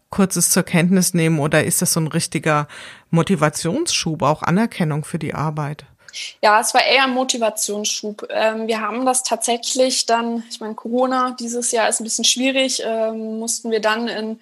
kurzes 0.09 0.49
zur 0.49 0.63
Kenntnis 0.63 1.13
nehmen 1.13 1.39
oder 1.39 1.63
ist 1.63 1.81
das 1.81 1.93
so 1.93 1.99
ein 1.99 2.07
richtiger 2.07 2.67
Motivationsschub, 3.11 4.21
auch 4.21 4.43
Anerkennung 4.43 5.03
für 5.03 5.19
die 5.19 5.33
Arbeit? 5.33 5.85
Ja, 6.41 6.59
es 6.59 6.73
war 6.73 6.83
eher 6.83 7.03
ein 7.03 7.13
Motivationsschub. 7.13 8.27
Ähm, 8.29 8.67
wir 8.67 8.81
haben 8.81 9.05
das 9.05 9.23
tatsächlich 9.23 10.05
dann, 10.05 10.43
ich 10.49 10.59
meine, 10.59 10.75
Corona 10.75 11.35
dieses 11.39 11.71
Jahr 11.71 11.89
ist 11.89 11.99
ein 11.99 12.05
bisschen 12.05 12.25
schwierig, 12.25 12.81
ähm, 12.85 13.39
mussten 13.39 13.71
wir 13.71 13.79
dann 13.79 14.07
in, 14.07 14.39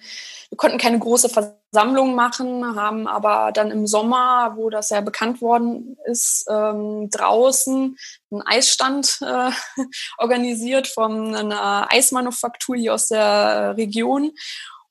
wir 0.48 0.56
konnten 0.56 0.78
keine 0.78 0.98
große 0.98 1.28
Versammlung 1.28 2.14
machen, 2.14 2.76
haben 2.76 3.06
aber 3.06 3.52
dann 3.52 3.70
im 3.70 3.86
Sommer, 3.86 4.54
wo 4.56 4.70
das 4.70 4.90
ja 4.90 5.00
bekannt 5.00 5.42
worden 5.42 5.98
ist, 6.06 6.46
ähm, 6.48 7.10
draußen 7.10 7.96
einen 8.30 8.42
Eisstand 8.42 9.18
äh, 9.20 9.50
organisiert 10.18 10.88
von 10.88 11.34
einer 11.34 11.92
Eismanufaktur 11.92 12.76
hier 12.76 12.94
aus 12.94 13.08
der 13.08 13.76
Region. 13.76 14.32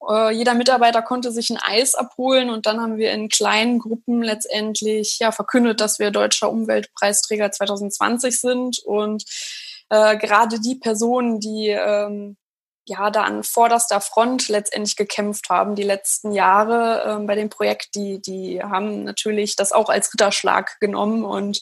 Äh, 0.08 0.32
jeder 0.32 0.54
Mitarbeiter 0.54 1.02
konnte 1.02 1.32
sich 1.32 1.50
ein 1.50 1.58
Eis 1.58 1.96
abholen 1.96 2.50
und 2.50 2.66
dann 2.66 2.82
haben 2.82 2.98
wir 2.98 3.12
in 3.12 3.30
kleinen 3.30 3.80
Gruppen 3.80 4.22
letztendlich 4.22 5.20
ja 5.20 5.32
verkündet, 5.32 5.82
dass 5.82 6.00
wir 6.00 6.12
deutscher 6.12 6.50
Umweltpreisträger 6.52 7.52
2020 7.52 8.40
sind 8.40 8.80
und 8.80 9.24
äh, 9.90 10.18
gerade 10.18 10.60
die 10.60 10.76
Personen, 10.76 11.40
die 11.40 11.70
ähm, 11.70 12.38
ja 12.86 13.10
da 13.10 13.24
an 13.24 13.44
vorderster 13.44 14.00
Front 14.00 14.48
letztendlich 14.50 14.96
gekämpft 14.96 15.50
haben 15.50 15.76
die 15.76 15.84
letzten 15.84 16.32
Jahre 16.32 17.20
äh, 17.22 17.26
bei 17.26 17.36
dem 17.36 17.50
Projekt, 17.50 17.96
die 17.96 18.22
die 18.22 18.62
haben 18.62 19.04
natürlich 19.04 19.56
das 19.56 19.72
auch 19.72 19.90
als 19.90 20.14
Ritterschlag 20.14 20.80
genommen 20.80 21.26
und 21.26 21.62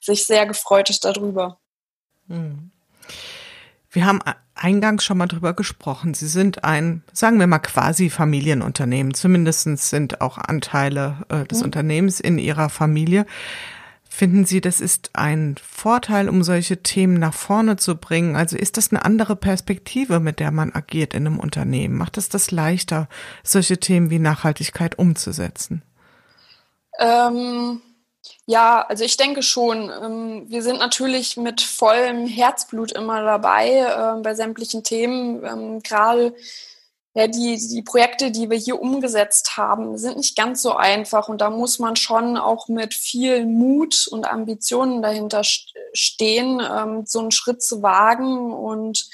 sich 0.00 0.26
sehr 0.26 0.46
gefreut 0.46 0.98
darüber. 1.02 1.58
Hm. 2.28 2.72
Wir 3.96 4.04
haben 4.04 4.20
eingangs 4.54 5.06
schon 5.06 5.16
mal 5.16 5.26
drüber 5.26 5.54
gesprochen. 5.54 6.12
Sie 6.12 6.26
sind 6.26 6.64
ein, 6.64 7.02
sagen 7.14 7.40
wir 7.40 7.46
mal, 7.46 7.60
quasi 7.60 8.10
Familienunternehmen. 8.10 9.14
Zumindest 9.14 9.64
sind 9.88 10.20
auch 10.20 10.36
Anteile 10.36 11.24
äh, 11.30 11.46
des 11.46 11.60
mhm. 11.60 11.64
Unternehmens 11.64 12.20
in 12.20 12.36
Ihrer 12.36 12.68
Familie. 12.68 13.24
Finden 14.06 14.44
Sie, 14.44 14.60
das 14.60 14.82
ist 14.82 15.12
ein 15.14 15.54
Vorteil, 15.66 16.28
um 16.28 16.42
solche 16.42 16.82
Themen 16.82 17.18
nach 17.18 17.32
vorne 17.32 17.76
zu 17.76 17.96
bringen? 17.96 18.36
Also 18.36 18.58
ist 18.58 18.76
das 18.76 18.92
eine 18.92 19.02
andere 19.02 19.34
Perspektive, 19.34 20.20
mit 20.20 20.40
der 20.40 20.50
man 20.50 20.74
agiert 20.74 21.14
in 21.14 21.26
einem 21.26 21.38
Unternehmen? 21.38 21.96
Macht 21.96 22.18
es 22.18 22.28
das 22.28 22.50
leichter, 22.50 23.08
solche 23.44 23.80
Themen 23.80 24.10
wie 24.10 24.18
Nachhaltigkeit 24.18 24.98
umzusetzen? 24.98 25.80
Ähm, 26.98 27.80
ja, 28.46 28.82
also 28.82 29.04
ich 29.04 29.16
denke 29.16 29.42
schon. 29.42 29.90
Ähm, 29.90 30.44
wir 30.48 30.62
sind 30.62 30.78
natürlich 30.78 31.36
mit 31.36 31.60
vollem 31.60 32.26
Herzblut 32.26 32.92
immer 32.92 33.22
dabei 33.22 33.70
äh, 33.70 34.20
bei 34.22 34.34
sämtlichen 34.34 34.84
Themen. 34.84 35.44
Ähm, 35.44 35.82
gerade 35.82 36.34
ja, 37.14 37.28
die, 37.28 37.56
die 37.56 37.82
Projekte, 37.82 38.30
die 38.30 38.50
wir 38.50 38.58
hier 38.58 38.80
umgesetzt 38.80 39.56
haben, 39.56 39.96
sind 39.96 40.18
nicht 40.18 40.36
ganz 40.36 40.60
so 40.60 40.76
einfach. 40.76 41.28
Und 41.28 41.40
da 41.40 41.48
muss 41.48 41.78
man 41.78 41.96
schon 41.96 42.36
auch 42.36 42.68
mit 42.68 42.92
viel 42.92 43.46
Mut 43.46 44.06
und 44.08 44.30
Ambitionen 44.30 45.00
dahinter 45.00 45.42
stehen, 45.42 46.60
ähm, 46.60 47.04
so 47.06 47.20
einen 47.20 47.30
Schritt 47.30 47.62
zu 47.62 47.82
wagen. 47.82 48.52
Und 48.52 49.08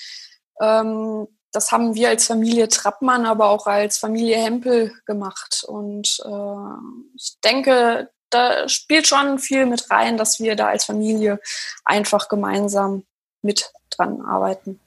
ähm, 0.61 1.29
das 1.53 1.71
haben 1.71 1.95
wir 1.95 2.09
als 2.09 2.27
Familie 2.27 2.67
Trappmann, 2.69 3.25
aber 3.25 3.51
auch 3.51 3.67
als 3.67 3.99
Familie 3.99 4.37
Hempel 4.37 4.93
gemacht. 5.07 5.65
Und 5.67 6.21
äh, 6.25 7.15
ich 7.15 7.37
denke, 7.45 8.11
da 8.33 8.69
spielt 8.69 9.07
schon 9.07 9.39
viel 9.39 9.67
mit 9.67 9.91
rein, 9.91 10.17
dass 10.17 10.41
wir 10.41 10.57
da 10.57 10.69
als 10.69 10.85
Familie 10.85 11.41
einfach 11.85 12.29
gemeinsam 12.29 13.05
mit 13.43 13.73
dran 13.91 14.23
arbeiten. 14.23 14.81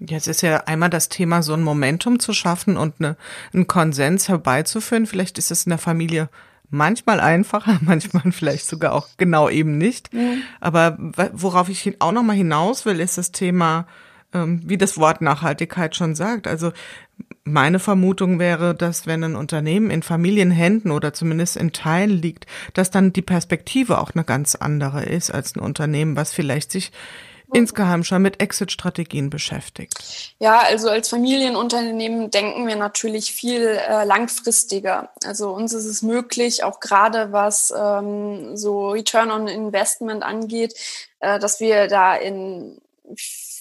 Jetzt 0.00 0.26
ist 0.26 0.42
ja 0.42 0.64
einmal 0.64 0.90
das 0.90 1.08
Thema, 1.08 1.42
so 1.42 1.54
ein 1.54 1.62
Momentum 1.62 2.20
zu 2.20 2.34
schaffen 2.34 2.76
und 2.76 2.96
eine, 2.98 3.16
einen 3.54 3.66
Konsens 3.66 4.28
herbeizuführen. 4.28 5.06
Vielleicht 5.06 5.38
ist 5.38 5.50
es 5.50 5.64
in 5.64 5.70
der 5.70 5.78
Familie 5.78 6.28
manchmal 6.68 7.20
einfacher, 7.20 7.78
manchmal 7.82 8.30
vielleicht 8.32 8.66
sogar 8.66 8.92
auch 8.92 9.08
genau 9.16 9.48
eben 9.48 9.78
nicht. 9.78 10.12
Mhm. 10.12 10.42
Aber 10.60 10.98
worauf 11.32 11.68
ich 11.68 12.00
auch 12.00 12.12
noch 12.12 12.22
mal 12.22 12.36
hinaus 12.36 12.84
will, 12.84 13.00
ist 13.00 13.16
das 13.16 13.32
Thema, 13.32 13.86
wie 14.32 14.76
das 14.76 14.98
Wort 14.98 15.22
Nachhaltigkeit 15.22 15.96
schon 15.96 16.14
sagt. 16.14 16.46
Also 16.46 16.72
meine 17.44 17.78
Vermutung 17.78 18.38
wäre, 18.38 18.74
dass 18.74 19.06
wenn 19.06 19.22
ein 19.22 19.36
Unternehmen 19.36 19.90
in 19.90 20.02
Familienhänden 20.02 20.90
oder 20.90 21.12
zumindest 21.12 21.56
in 21.56 21.72
Teilen 21.72 22.10
liegt, 22.10 22.46
dass 22.74 22.90
dann 22.90 23.12
die 23.12 23.22
Perspektive 23.22 23.98
auch 24.00 24.10
eine 24.14 24.24
ganz 24.24 24.56
andere 24.56 25.04
ist 25.04 25.30
als 25.30 25.54
ein 25.54 25.60
Unternehmen, 25.60 26.16
was 26.16 26.32
vielleicht 26.32 26.72
sich 26.72 26.92
insgeheim 27.52 28.02
schon 28.02 28.22
mit 28.22 28.42
Exit-Strategien 28.42 29.30
beschäftigt? 29.30 30.34
Ja, 30.38 30.60
also 30.60 30.88
als 30.88 31.08
Familienunternehmen 31.08 32.30
denken 32.30 32.66
wir 32.66 32.76
natürlich 32.76 33.32
viel 33.32 33.62
äh, 33.62 34.04
langfristiger. 34.04 35.10
Also 35.24 35.50
uns 35.50 35.72
ist 35.72 35.84
es 35.84 36.02
möglich, 36.02 36.64
auch 36.64 36.80
gerade 36.80 37.32
was 37.32 37.72
ähm, 37.76 38.56
so 38.56 38.90
Return 38.90 39.30
on 39.30 39.46
Investment 39.46 40.22
angeht, 40.22 40.74
äh, 41.20 41.38
dass 41.38 41.60
wir 41.60 41.86
da 41.86 42.16
in 42.16 42.80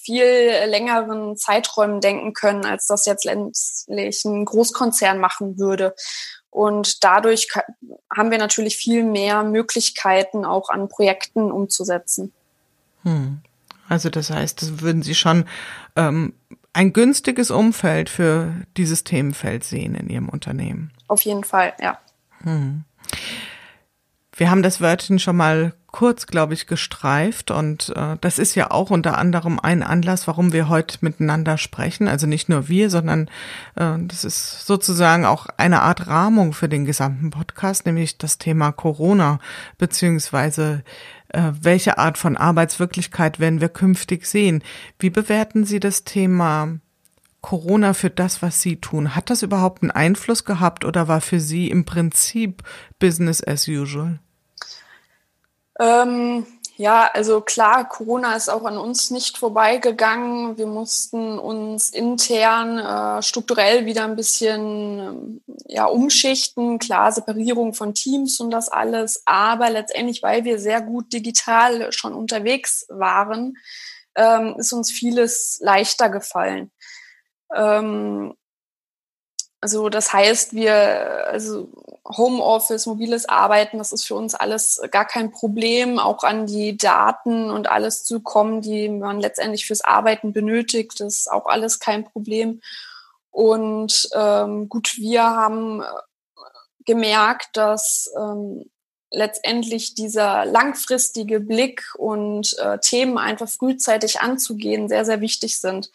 viel 0.05 0.25
längeren 0.67 1.35
Zeiträumen 1.35 1.99
denken 1.99 2.33
können, 2.33 2.65
als 2.65 2.87
das 2.87 3.05
jetzt 3.05 3.25
letztlich 3.25 4.23
ein 4.25 4.45
Großkonzern 4.45 5.19
machen 5.19 5.57
würde. 5.57 5.95
Und 6.51 7.03
dadurch 7.03 7.49
haben 8.15 8.31
wir 8.31 8.37
natürlich 8.37 8.77
viel 8.77 9.03
mehr 9.03 9.43
Möglichkeiten, 9.43 10.45
auch 10.45 10.69
an 10.69 10.87
Projekten 10.87 11.51
umzusetzen. 11.51 12.31
Hm. 13.03 13.41
Also 13.89 14.09
das 14.09 14.29
heißt, 14.29 14.61
das 14.61 14.81
würden 14.81 15.01
Sie 15.01 15.15
schon 15.15 15.45
ähm, 15.95 16.33
ein 16.73 16.93
günstiges 16.93 17.51
Umfeld 17.51 18.09
für 18.09 18.53
dieses 18.77 19.03
Themenfeld 19.03 19.63
sehen 19.63 19.95
in 19.95 20.09
Ihrem 20.09 20.29
Unternehmen. 20.29 20.91
Auf 21.07 21.21
jeden 21.21 21.43
Fall, 21.43 21.73
ja. 21.81 21.99
Hm. 22.43 22.83
Wir 24.37 24.51
haben 24.51 24.63
das 24.63 24.81
Wörtchen 24.81 25.17
schon 25.17 25.37
mal 25.37 25.73
kurz, 25.95 26.27
glaube 26.27 26.53
ich, 26.53 26.67
gestreift 26.67 27.51
und 27.51 27.93
äh, 27.95 28.17
das 28.19 28.37
ist 28.37 28.53
ja 28.55 28.69
auch 28.69 28.91
unter 28.91 29.17
anderem 29.17 29.61
ein 29.61 29.81
Anlass, 29.81 30.27
warum 30.27 30.51
wir 30.51 30.67
heute 30.67 30.97
miteinander 30.99 31.57
sprechen. 31.57 32.09
Also 32.09 32.27
nicht 32.27 32.49
nur 32.49 32.67
wir, 32.67 32.89
sondern 32.89 33.29
äh, 33.75 33.93
das 33.99 34.25
ist 34.25 34.65
sozusagen 34.65 35.23
auch 35.23 35.47
eine 35.55 35.83
Art 35.83 36.07
Rahmung 36.07 36.51
für 36.51 36.67
den 36.67 36.83
gesamten 36.83 37.29
Podcast, 37.29 37.85
nämlich 37.85 38.17
das 38.17 38.37
Thema 38.37 38.73
Corona 38.73 39.39
beziehungsweise 39.77 40.83
äh, 41.29 41.53
welche 41.61 41.97
Art 41.97 42.17
von 42.17 42.35
Arbeitswirklichkeit 42.35 43.39
werden 43.39 43.61
wir 43.61 43.69
künftig 43.69 44.25
sehen. 44.25 44.65
Wie 44.99 45.09
bewerten 45.09 45.63
Sie 45.63 45.79
das 45.79 46.03
Thema 46.03 46.77
Corona 47.39 47.93
für 47.93 48.09
das, 48.09 48.41
was 48.41 48.61
Sie 48.61 48.81
tun? 48.81 49.15
Hat 49.15 49.29
das 49.29 49.43
überhaupt 49.43 49.81
einen 49.81 49.91
Einfluss 49.91 50.43
gehabt 50.43 50.83
oder 50.83 51.07
war 51.07 51.21
für 51.21 51.39
Sie 51.39 51.69
im 51.69 51.85
Prinzip 51.85 52.63
Business 52.99 53.41
as 53.41 53.65
usual? 53.69 54.19
Ähm, 55.79 56.45
ja, 56.77 57.09
also 57.13 57.39
klar, 57.39 57.87
Corona 57.87 58.35
ist 58.35 58.49
auch 58.49 58.65
an 58.65 58.77
uns 58.77 59.09
nicht 59.09 59.37
vorbeigegangen. 59.37 60.57
Wir 60.57 60.67
mussten 60.67 61.39
uns 61.39 61.89
intern 61.89 62.77
äh, 62.77 63.21
strukturell 63.21 63.85
wieder 63.85 64.03
ein 64.03 64.17
bisschen 64.17 65.41
ja, 65.67 65.85
umschichten. 65.85 66.77
Klar, 66.79 67.13
Separierung 67.13 67.73
von 67.73 67.93
Teams 67.93 68.41
und 68.41 68.51
das 68.51 68.67
alles. 68.67 69.23
Aber 69.25 69.69
letztendlich, 69.69 70.21
weil 70.21 70.43
wir 70.43 70.59
sehr 70.59 70.81
gut 70.81 71.13
digital 71.13 71.93
schon 71.93 72.13
unterwegs 72.13 72.85
waren, 72.89 73.57
ähm, 74.15 74.55
ist 74.57 74.73
uns 74.73 74.91
vieles 74.91 75.59
leichter 75.61 76.09
gefallen. 76.09 76.71
Ähm, 77.53 78.33
also 79.61 79.89
das 79.89 80.13
heißt, 80.13 80.53
wir, 80.53 80.73
also 81.27 81.69
Homeoffice, 82.05 82.85
mobiles 82.85 83.27
Arbeiten, 83.27 83.79
das 83.79 83.91
ist 83.91 84.05
für 84.05 84.15
uns 84.15 84.35
alles 84.35 84.79
gar 84.91 85.05
kein 85.05 85.31
Problem, 85.31 85.97
auch 85.97 86.23
an 86.23 86.45
die 86.45 86.77
Daten 86.77 87.49
und 87.49 87.67
alles 87.67 88.03
zu 88.03 88.19
kommen, 88.19 88.61
die 88.61 88.89
man 88.89 89.19
letztendlich 89.19 89.65
fürs 89.65 89.81
Arbeiten 89.81 90.33
benötigt, 90.33 90.99
das 90.99 91.19
ist 91.19 91.31
auch 91.31 91.47
alles 91.47 91.79
kein 91.79 92.03
Problem. 92.03 92.61
Und 93.31 94.07
ähm, 94.13 94.69
gut, 94.69 94.97
wir 94.97 95.23
haben 95.23 95.81
äh, 95.81 95.85
gemerkt, 96.85 97.57
dass 97.57 98.11
ähm, 98.17 98.69
letztendlich 99.11 99.95
dieser 99.95 100.45
langfristige 100.45 101.39
Blick 101.39 101.83
und 101.97 102.57
äh, 102.59 102.77
Themen 102.79 103.17
einfach 103.17 103.49
frühzeitig 103.49 104.21
anzugehen 104.21 104.87
sehr, 104.89 105.05
sehr 105.05 105.21
wichtig 105.21 105.59
sind 105.59 105.89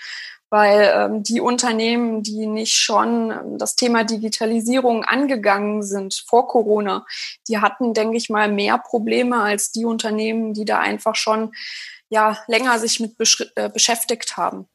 weil 0.51 0.93
ähm, 0.95 1.23
die 1.23 1.41
Unternehmen, 1.41 2.23
die 2.23 2.47
nicht 2.47 2.75
schon 2.75 3.31
ähm, 3.31 3.59
das 3.59 3.77
Thema 3.77 4.05
Digitalisierung 4.05 5.05
angegangen 5.05 5.83
sind 5.83 6.25
vor 6.27 6.49
Corona, 6.49 7.07
die 7.49 7.59
hatten, 7.59 7.95
denke 7.95 8.17
ich 8.17 8.29
mal, 8.29 8.51
mehr 8.51 8.77
Probleme 8.79 9.41
als 9.43 9.71
die 9.71 9.85
Unternehmen, 9.85 10.53
die 10.53 10.65
da 10.65 10.81
einfach 10.81 11.15
schon 11.15 11.53
ja 12.09 12.37
länger 12.49 12.79
sich 12.79 13.01
mit 13.01 13.15
äh, 13.55 13.69
beschäftigt 13.69 14.37
haben. 14.37 14.67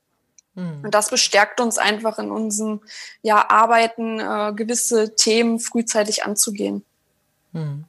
Hm. 0.56 0.82
Und 0.84 0.96
das 0.96 1.10
bestärkt 1.10 1.60
uns 1.60 1.78
einfach 1.78 2.18
in 2.18 2.32
unserem 2.32 2.82
ja, 3.22 3.50
Arbeiten, 3.50 4.20
äh, 4.20 4.54
gewisse 4.56 5.16
Themen 5.16 5.60
frühzeitig 5.60 6.24
anzugehen. 6.24 6.86
Hm. 7.52 7.86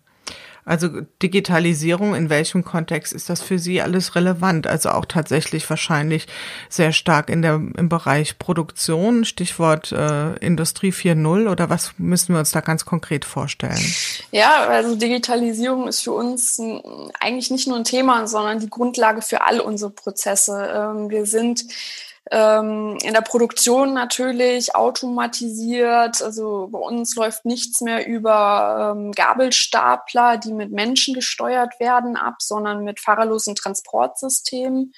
Also 0.67 0.89
Digitalisierung, 1.23 2.17
in 2.17 2.29
welchem 2.29 2.65
Kontext 2.65 3.13
ist 3.13 3.31
das 3.31 3.41
für 3.41 3.61
Sie 3.61 3.81
alles 3.81 4.17
relevant? 4.17 4.67
Also 4.67 4.91
auch 4.91 5.05
tatsächlich 5.05 5.71
wahrscheinlich 5.71 6.27
sehr 6.69 6.91
stark 6.91 7.31
in 7.31 7.41
der, 7.41 7.55
im 7.55 7.89
Bereich 7.89 8.41
Produktion, 8.41 9.25
Stichwort 9.25 9.93
äh, 9.93 10.35
Industrie 10.39 10.91
4.0 10.91 11.49
oder 11.49 11.71
was 11.71 11.93
müssen 11.99 12.35
wir 12.35 12.41
uns 12.41 12.51
da 12.51 12.61
ganz 12.61 12.85
konkret 12.85 13.25
vorstellen? 13.25 13.79
Ja, 14.33 14.67
also 14.67 14.97
Digitalisierung 14.97 15.87
ist 15.87 16.01
für 16.01 16.13
uns 16.13 16.61
eigentlich 17.21 17.53
nicht 17.53 17.69
nur 17.69 17.77
ein 17.77 17.85
Thema, 17.85 18.27
sondern 18.27 18.59
die 18.59 18.69
Grundlage 18.69 19.23
für 19.23 19.43
all 19.43 19.61
unsere 19.61 19.93
Prozesse. 19.93 20.69
Ähm, 20.75 21.11
wir 21.11 21.27
sind 21.27 21.65
ähm, 22.31 22.99
in 23.03 23.13
der 23.13 23.21
Produktion 23.21 23.95
natürlich 23.95 24.75
automatisiert. 24.75 26.23
Also 26.23 26.69
bei 26.71 26.79
uns 26.79 27.15
läuft 27.15 27.45
nichts 27.45 27.81
mehr 27.81 28.07
über 28.07 28.95
ähm, 28.97 29.13
Gabelstapler, 29.13 30.37
die 30.39 30.53
mit 30.53 30.73
Menschen 30.73 31.15
gesteuert 31.15 31.79
werden, 31.79 32.17
ab, 32.17 32.37
sondern 32.41 32.85
mit 32.85 33.01
fahrerlosen 33.01 33.55
Transportsystemen. 33.55 34.93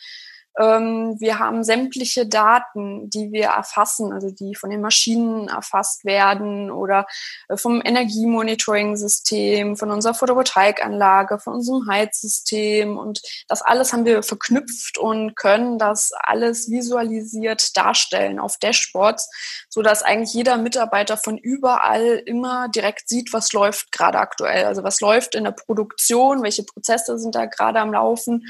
Ähm, 0.59 1.17
wir 1.21 1.39
haben 1.39 1.63
sämtliche 1.63 2.27
Daten, 2.27 3.09
die 3.11 3.31
wir 3.31 3.47
erfassen, 3.47 4.13
also 4.13 4.31
die 4.31 4.57
von 4.57 4.71
den 4.71 4.81
Maschinen 4.81 5.49
erfasst 5.49 6.05
werden 6.05 6.71
oder 6.71 7.07
äh, 7.49 7.57
vom 7.57 7.81
Energiemonitoring-System, 7.85 9.77
von 9.77 9.91
unserer 9.91 10.15
Photovoltaikanlage, 10.15 11.39
von 11.39 11.55
unserem 11.55 11.87
Heizsystem. 11.89 12.99
Und 12.99 13.23
das 13.47 13.63
alles 13.63 13.93
haben 13.93 14.05
wir 14.05 14.25
verknüpft 14.25 14.99
und 14.99 15.37
können 15.37 15.79
das 15.79 16.11
alles 16.19 16.69
visualisiert 16.71 17.77
darstellen 17.77 18.41
auf 18.41 18.57
Dashboards, 18.59 19.31
so 19.69 19.83
dass 19.83 20.03
eigentlich 20.03 20.35
jeder 20.35 20.57
Mitarbeiter 20.57 21.17
von 21.17 21.39
überall 21.39 22.21
immer 22.27 22.69
direkt 22.69 23.09
sieht, 23.09 23.33
was 23.33 23.53
läuft 23.53 23.93
gerade 23.93 24.19
aktuell. 24.19 24.65
Also 24.65 24.83
was 24.83 25.01
läuft 25.01 25.37
in 25.37 25.45
der 25.45 25.53
Produktion, 25.53 26.43
welche 26.43 26.65
Prozesse 26.65 27.19
sind 27.19 27.37
da 27.37 27.47
gerade 27.47 27.79
am 27.79 27.93
Laufen 27.93 28.45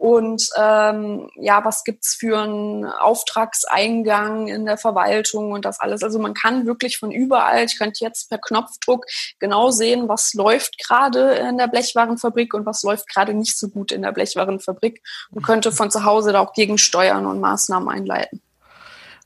und 0.00 0.48
ähm, 0.56 1.30
ja, 1.36 1.62
was 1.62 1.84
gibt's 1.84 2.14
für 2.14 2.38
einen 2.38 2.86
Auftragseingang 2.86 4.48
in 4.48 4.64
der 4.64 4.78
Verwaltung 4.78 5.52
und 5.52 5.66
das 5.66 5.78
alles. 5.78 6.02
Also 6.02 6.18
man 6.18 6.32
kann 6.32 6.64
wirklich 6.64 6.96
von 6.96 7.10
überall, 7.10 7.66
ich 7.66 7.78
könnte 7.78 8.02
jetzt 8.02 8.30
per 8.30 8.38
Knopfdruck 8.38 9.04
genau 9.40 9.70
sehen, 9.70 10.08
was 10.08 10.32
läuft 10.32 10.78
gerade 10.82 11.34
in 11.34 11.58
der 11.58 11.68
Blechwarenfabrik 11.68 12.54
und 12.54 12.64
was 12.64 12.82
läuft 12.82 13.10
gerade 13.10 13.34
nicht 13.34 13.58
so 13.58 13.68
gut 13.68 13.92
in 13.92 14.00
der 14.00 14.12
Blechwarenfabrik 14.12 15.02
und 15.32 15.44
könnte 15.44 15.70
von 15.70 15.90
zu 15.90 16.02
Hause 16.02 16.32
da 16.32 16.40
auch 16.40 16.54
gegensteuern 16.54 17.26
und 17.26 17.38
Maßnahmen 17.40 17.90
einleiten. 17.90 18.40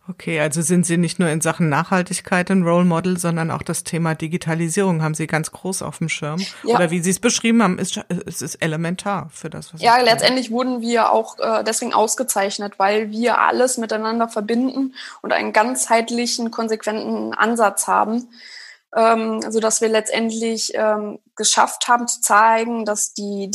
Okay, 0.07 0.39
also 0.39 0.61
sind 0.61 0.85
Sie 0.85 0.99
nicht 0.99 1.19
nur 1.19 1.31
in 1.31 1.41
Sachen 1.41 1.71
Nachhaltigkeit 1.71 2.51
ein 2.51 2.63
Role 2.63 2.85
Model, 2.85 3.19
sondern 3.19 3.51
auch 3.51 3.63
das 3.63 3.85
Thema 3.85 4.15
Digitalisierung 4.15 5.03
haben 5.03 5.15
Sie 5.15 5.27
ganz 5.27 5.51
groß 5.51 5.81
auf 5.81 5.97
dem 5.99 6.11
Schirm. 6.11 6.45
Ja. 6.63 6.75
Oder 6.75 6.91
wie 6.91 7.01
Sie 7.01 7.09
es 7.09 7.21
beschrieben 7.21 7.63
haben, 7.63 7.79
ist, 7.79 7.99
es 8.27 8.43
ist 8.43 8.57
elementar 8.57 9.31
für 9.33 9.49
das, 9.49 9.73
was 9.73 9.81
Ja, 9.81 9.97
letztendlich 9.97 10.51
wurden 10.51 10.83
wir 10.83 11.11
auch 11.11 11.39
äh, 11.39 11.65
deswegen 11.65 11.95
ausgezeichnet, 11.95 12.75
weil 12.79 13.11
wir 13.13 13.39
alles 13.39 13.79
miteinander 13.79 14.29
verbinden 14.29 14.95
und 15.23 15.33
einen 15.33 15.55
ganzheitlichen, 15.55 16.51
konsequenten 16.51 17.33
Ansatz 17.33 17.87
haben. 17.87 18.29
Ähm, 18.95 19.41
also 19.43 19.59
dass 19.59 19.81
wir 19.81 19.89
letztendlich 19.89 20.73
ähm, 20.75 21.19
geschafft 21.35 21.89
haben 21.89 22.09
zu 22.09 22.21
zeigen, 22.21 22.85
dass 22.85 23.15
die 23.15 23.51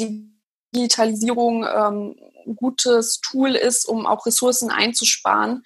Digitalisierung 0.75 1.63
ähm, 1.63 2.15
ein 2.47 2.55
gutes 2.55 3.21
Tool 3.21 3.53
ist, 3.53 3.88
um 3.88 4.07
auch 4.07 4.25
Ressourcen 4.25 4.71
einzusparen 4.71 5.63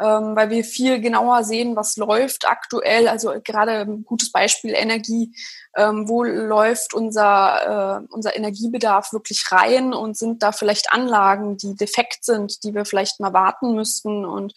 ähm, 0.00 0.34
weil 0.34 0.50
wir 0.50 0.64
viel 0.64 1.00
genauer 1.00 1.44
sehen, 1.44 1.76
was 1.76 1.96
läuft 1.96 2.48
aktuell. 2.48 3.08
Also 3.08 3.34
gerade 3.44 3.80
ein 3.80 4.04
gutes 4.04 4.32
Beispiel 4.32 4.74
Energie. 4.74 5.34
Ähm, 5.76 6.08
wo 6.08 6.22
läuft 6.22 6.94
unser, 6.94 8.00
äh, 8.02 8.06
unser 8.10 8.36
Energiebedarf 8.36 9.12
wirklich 9.12 9.50
rein 9.50 9.92
und 9.92 10.16
sind 10.16 10.42
da 10.42 10.52
vielleicht 10.52 10.92
Anlagen, 10.92 11.56
die 11.56 11.74
defekt 11.74 12.24
sind, 12.24 12.62
die 12.62 12.74
wir 12.74 12.84
vielleicht 12.84 13.18
mal 13.18 13.32
warten 13.32 13.74
müssten 13.74 14.24
und 14.24 14.54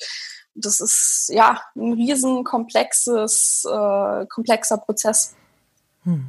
das 0.58 0.80
ist 0.80 1.30
ja 1.32 1.62
ein 1.76 1.94
riesen 1.94 2.44
komplexes, 2.44 3.64
äh, 3.66 4.26
komplexer 4.28 4.78
Prozess. 4.78 5.36
Hm. 6.08 6.26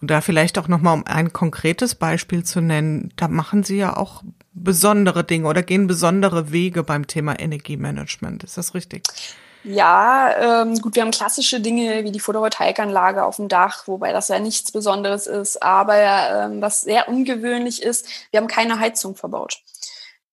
Und 0.00 0.10
da 0.10 0.20
vielleicht 0.20 0.58
auch 0.58 0.66
nochmal, 0.66 0.94
um 0.94 1.06
ein 1.06 1.32
konkretes 1.32 1.94
Beispiel 1.94 2.42
zu 2.42 2.60
nennen, 2.60 3.12
da 3.14 3.28
machen 3.28 3.62
Sie 3.62 3.76
ja 3.76 3.96
auch 3.96 4.24
besondere 4.52 5.22
Dinge 5.22 5.46
oder 5.46 5.62
gehen 5.62 5.86
besondere 5.86 6.50
Wege 6.50 6.82
beim 6.82 7.06
Thema 7.06 7.38
Energiemanagement. 7.38 8.42
Ist 8.42 8.58
das 8.58 8.74
richtig? 8.74 9.04
Ja, 9.62 10.62
ähm, 10.62 10.74
gut, 10.80 10.96
wir 10.96 11.02
haben 11.02 11.12
klassische 11.12 11.60
Dinge 11.60 12.02
wie 12.02 12.10
die 12.10 12.18
Photovoltaikanlage 12.18 13.24
auf 13.24 13.36
dem 13.36 13.46
Dach, 13.46 13.86
wobei 13.86 14.12
das 14.12 14.26
ja 14.26 14.40
nichts 14.40 14.72
Besonderes 14.72 15.28
ist. 15.28 15.62
Aber 15.62 15.94
ähm, 15.94 16.60
was 16.60 16.80
sehr 16.80 17.08
ungewöhnlich 17.08 17.82
ist, 17.82 18.08
wir 18.32 18.40
haben 18.40 18.48
keine 18.48 18.80
Heizung 18.80 19.14
verbaut. 19.14 19.62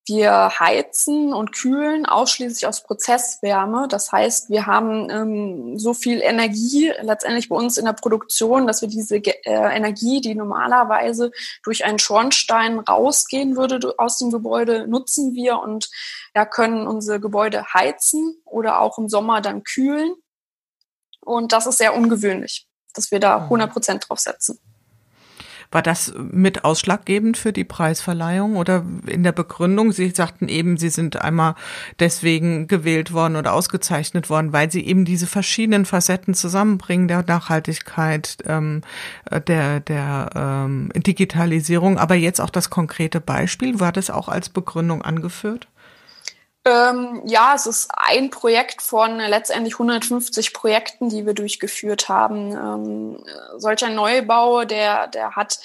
Wir 0.08 0.52
heizen 0.60 1.34
und 1.34 1.52
kühlen 1.52 2.06
ausschließlich 2.06 2.66
aus 2.66 2.84
Prozesswärme. 2.84 3.88
Das 3.90 4.12
heißt, 4.12 4.50
wir 4.50 4.66
haben 4.66 5.10
ähm, 5.10 5.78
so 5.78 5.94
viel 5.94 6.22
Energie 6.22 6.94
letztendlich 7.02 7.50
bei 7.50 7.56
uns 7.56 7.78
in 7.78 7.86
der 7.86 7.94
Produktion, 7.94 8.68
dass 8.68 8.82
wir 8.82 8.88
diese 8.88 9.18
äh, 9.18 9.34
Energie, 9.46 10.22
die 10.22 10.34
normalerweise 10.34 11.32
durch 11.64 11.84
einen 11.84 12.00
Schornstein 12.00 12.80
rausgehen 12.80 13.58
würde 13.58 13.96
aus 13.98 14.18
dem 14.18 14.32
Gebäude, 14.32 14.88
nutzen 14.88 15.34
wir 15.34 15.60
und 15.60 15.90
ja, 16.34 16.46
können 16.46 16.88
unsere 16.88 17.20
Gebäude 17.20 17.74
heizen 17.74 18.42
oder 18.46 18.80
auch 18.80 18.98
im 18.98 19.10
Sommer 19.10 19.42
dann 19.42 19.64
kühlen. 19.64 20.16
Und 21.20 21.52
das 21.52 21.68
ist 21.68 21.78
sehr 21.78 21.94
ungewöhnlich, 21.94 22.68
dass 22.94 23.12
wir 23.12 23.20
da 23.20 23.44
100 23.44 23.70
mhm. 23.70 23.74
Prozent 23.74 24.06
drauf 24.08 24.20
setzen. 24.20 24.60
War 25.72 25.82
das 25.82 26.14
mit 26.18 26.64
ausschlaggebend 26.64 27.38
für 27.38 27.52
die 27.52 27.64
Preisverleihung 27.64 28.56
oder 28.56 28.86
in 29.06 29.24
der 29.24 29.34
Begründung? 29.34 29.92
Sie 29.92 30.10
sagten 30.10 30.48
eben, 30.48 30.78
Sie 30.78 30.90
sind 30.90 31.22
einmal 31.22 31.56
deswegen 32.00 32.68
gewählt 32.68 33.12
worden 33.12 33.36
oder 33.36 33.54
ausgezeichnet 33.54 34.30
worden, 34.30 34.54
weil 34.54 34.72
Sie 34.72 34.86
eben 34.86 35.04
diese 35.04 35.28
verschiedenen 35.28 35.86
Facetten 35.86 36.34
zusammenbringen 36.34 37.08
der 37.08 37.24
Nachhaltigkeit, 37.28 38.38
ähm, 38.46 38.82
der, 39.48 39.82
der 39.82 40.30
ähm, 40.36 40.90
Digitalisierung, 40.96 41.98
aber 41.98 42.16
jetzt 42.16 42.40
auch 42.40 42.50
das 42.50 42.70
konkrete 42.70 43.20
Beispiel. 43.20 43.80
War 43.80 43.92
das 43.92 44.10
auch 44.10 44.30
als 44.30 44.50
Begründung 44.50 45.02
angeführt? 45.02 45.68
Ähm, 46.68 47.22
ja, 47.26 47.54
es 47.56 47.66
ist 47.66 47.90
ein 47.96 48.30
Projekt 48.30 48.82
von 48.82 49.18
letztendlich 49.20 49.76
150 49.76 50.54
Projekten, 50.54 51.08
die 51.08 51.26
wir 51.26 51.34
durchgeführt 51.34 52.10
haben. 52.10 52.52
Ähm, 52.52 53.24
solch 53.58 53.86
ein 53.86 53.96
Neubau, 53.96 54.66
der, 54.66 55.08
der 55.08 55.36
hat 55.38 55.60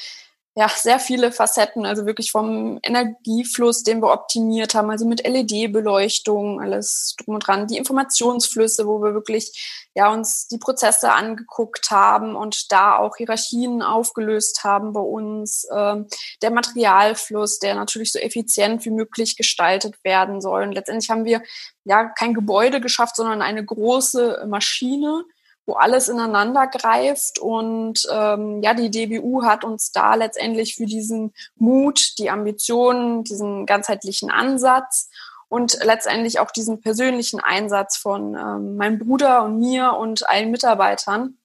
ja, 0.55 0.69
sehr 0.69 0.99
viele 0.99 1.33
Facetten, 1.33 1.87
also 1.87 2.05
wirklich 2.05 2.31
vom 2.31 2.79
Energiefluss, 2.83 3.85
den 3.85 4.03
wir 4.03 4.13
optimiert 4.13 4.75
haben, 4.75 4.91
also 4.91 5.07
mit 5.07 5.27
LED-Beleuchtung, 5.27 6.61
alles 6.61 7.17
drum 7.19 7.37
und 7.37 7.47
dran, 7.47 7.67
die 7.67 7.79
Informationsflüsse, 7.79 8.87
wo 8.87 9.03
wir 9.03 9.15
wirklich 9.15 9.89
ja 9.95 10.13
uns 10.13 10.49
die 10.49 10.59
Prozesse 10.59 11.13
angeguckt 11.13 11.91
haben 11.91 12.37
und 12.37 12.71
da 12.71 12.99
auch 12.99 13.17
Hierarchien 13.17 13.81
aufgelöst 13.81 14.63
haben 14.63 14.93
bei 14.93 15.01
uns, 15.01 15.67
ähm, 15.75 16.07
der 16.43 16.51
Materialfluss, 16.51 17.59
der 17.59 17.75
natürlich 17.75 18.13
so 18.13 18.19
effizient 18.19 18.85
wie 18.85 18.91
möglich 18.91 19.37
gestaltet 19.37 20.05
werden 20.05 20.43
soll. 20.43 20.65
Und 20.65 20.73
letztendlich 20.73 21.09
haben 21.09 21.25
wir 21.25 21.43
ja 21.85 22.05
kein 22.05 22.35
Gebäude 22.35 22.83
geschafft, 22.83 23.17
sondern 23.17 23.41
eine 23.41 23.65
große 23.65 24.45
Maschine, 24.49 25.25
wo 25.67 25.75
alles 25.75 26.09
ineinander 26.09 26.67
greift. 26.67 27.39
Und 27.39 28.07
ähm, 28.11 28.63
ja, 28.63 28.75
die 28.75 28.91
DBU 28.91 29.45
hat 29.45 29.65
uns 29.65 29.93
da 29.93 30.15
letztendlich 30.15 30.77
für 30.77 30.87
diesen 30.87 31.33
Mut, 31.57 32.19
die 32.19 32.31
Ambitionen, 32.31 33.25
diesen 33.25 33.67
ganzheitlichen 33.67 34.31
Ansatz 34.31 35.09
und 35.49 35.79
letztendlich 35.85 36.41
auch 36.41 36.51
diesen 36.51 36.81
persönlichen 36.81 37.39
Einsatz 37.39 37.97
von 37.97 38.35
ähm, 38.35 38.77
meinem 38.77 38.99
Bruder 38.99 39.45
und 39.45 39.59
mir 39.59 39.93
und 39.93 40.29
allen 40.29 40.51
Mitarbeitern 40.51 41.37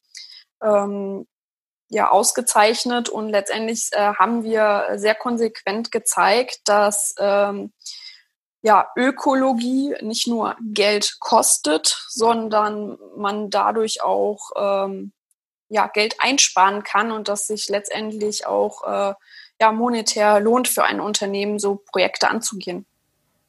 ähm, 0.64 1.28
ja 1.90 2.10
ausgezeichnet. 2.10 3.10
Und 3.10 3.30
letztendlich 3.30 3.90
äh, 3.92 4.14
haben 4.14 4.44
wir 4.44 4.94
sehr 4.96 5.16
konsequent 5.16 5.92
gezeigt, 5.92 6.62
dass 6.66 7.16
ähm, 7.20 7.74
ja, 8.68 8.90
Ökologie 8.98 9.96
nicht 10.02 10.28
nur 10.28 10.58
Geld 10.62 11.22
kostet, 11.22 12.04
sondern 12.10 12.98
man 13.16 13.50
dadurch 13.50 14.04
auch 14.04 14.52
ähm, 14.58 15.14
ja, 15.70 15.88
Geld 15.88 16.18
einsparen 16.20 16.84
kann 16.84 17.14
und 17.14 17.30
dass 17.30 17.48
sich 17.48 17.70
letztendlich 17.70 18.46
auch 18.46 18.84
äh, 18.84 19.14
ja, 19.62 19.72
monetär 19.72 20.42
lohnt 20.42 20.68
für 20.68 20.84
ein 20.84 21.00
Unternehmen, 21.00 21.60
so 21.60 21.76
Projekte 21.78 22.28
anzugehen. 22.28 22.86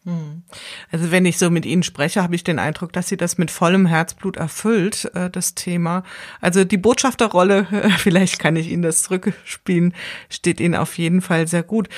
Hm. 0.05 0.45
Also 0.93 1.11
wenn 1.11 1.27
ich 1.27 1.37
so 1.37 1.51
mit 1.51 1.67
Ihnen 1.67 1.83
spreche, 1.83 2.23
habe 2.23 2.37
ich 2.37 2.45
den 2.45 2.61
Eindruck, 2.61 2.93
dass 2.93 3.09
Sie 3.09 3.17
das 3.17 3.39
mit 3.39 3.51
vollem 3.51 3.87
Herzblut 3.87 4.37
erfüllt, 4.37 5.11
äh, 5.17 5.31
das 5.31 5.57
Thema. 5.57 6.05
Also 6.41 6.63
die 6.63 6.79
Botschafterrolle, 6.79 7.67
vielleicht 7.99 8.39
kann 8.39 8.55
ich 8.55 8.69
Ihnen 8.69 8.83
das 8.83 9.03
zurückspielen, 9.03 9.95
steht 10.29 10.61
Ihnen 10.61 10.77
auf 10.77 10.97
jeden 10.97 11.23
Fall 11.23 11.49
sehr 11.49 11.65
gut. 11.65 11.89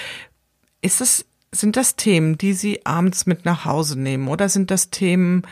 Ist 0.81 1.03
es 1.03 1.27
sind 1.53 1.77
das 1.77 1.97
Themen, 1.97 2.39
die 2.39 2.53
Sie 2.53 2.85
abends 2.87 3.27
mit 3.27 3.45
nach 3.45 3.65
Hause 3.65 3.99
nehmen 3.99 4.29
oder 4.29 4.49
sind 4.49 4.71
das 4.71 4.91
Themen, 4.91 5.43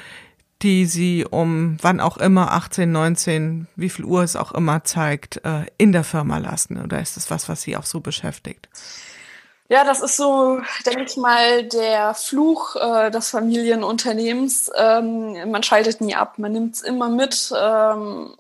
die 0.63 0.87
Sie 0.87 1.25
um 1.25 1.77
wann 1.83 2.01
auch 2.01 2.17
immer, 2.17 2.53
18, 2.53 2.91
19, 2.91 3.67
wie 3.77 3.89
viel 3.89 4.05
Uhr 4.05 4.23
es 4.23 4.37
auch 4.37 4.53
immer 4.53 4.85
zeigt, 4.85 5.45
äh, 5.45 5.67
in 5.77 5.93
der 5.93 6.05
Firma 6.05 6.39
lassen? 6.39 6.83
Oder 6.83 7.01
ist 7.01 7.17
das 7.17 7.31
was, 7.31 7.49
was 7.49 7.63
Sie 7.63 7.77
auch 7.77 7.85
so 7.85 8.01
beschäftigt? 8.01 8.69
Ja, 9.69 9.85
das 9.85 10.01
ist 10.01 10.17
so, 10.17 10.61
denke 10.87 11.05
ich 11.05 11.17
mal, 11.17 11.65
der 11.65 12.15
Fluch 12.15 12.75
äh, 12.77 13.11
des 13.11 13.31
Familienunternehmens. 13.31 14.71
Ähm, 14.75 15.51
man 15.51 15.63
schaltet 15.63 16.01
nie 16.01 16.15
ab, 16.15 16.39
man 16.39 16.53
nimmt 16.53 16.77
es 16.77 16.81
immer 16.81 17.11
mit. 17.11 17.53
Ähm, 17.55 18.35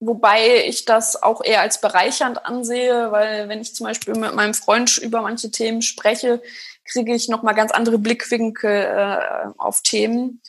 Wobei 0.00 0.64
ich 0.66 0.84
das 0.84 1.20
auch 1.20 1.42
eher 1.42 1.60
als 1.60 1.80
bereichernd 1.80 2.46
ansehe, 2.46 3.10
weil 3.10 3.48
wenn 3.48 3.60
ich 3.60 3.74
zum 3.74 3.86
Beispiel 3.86 4.14
mit 4.14 4.34
meinem 4.34 4.54
Freund 4.54 4.96
über 4.98 5.22
manche 5.22 5.50
Themen 5.50 5.82
spreche, 5.82 6.40
kriege 6.84 7.14
ich 7.14 7.28
nochmal 7.28 7.54
ganz 7.54 7.72
andere 7.72 7.98
Blickwinkel 7.98 8.70
äh, 8.70 9.48
auf 9.58 9.82
Themen. 9.82 10.40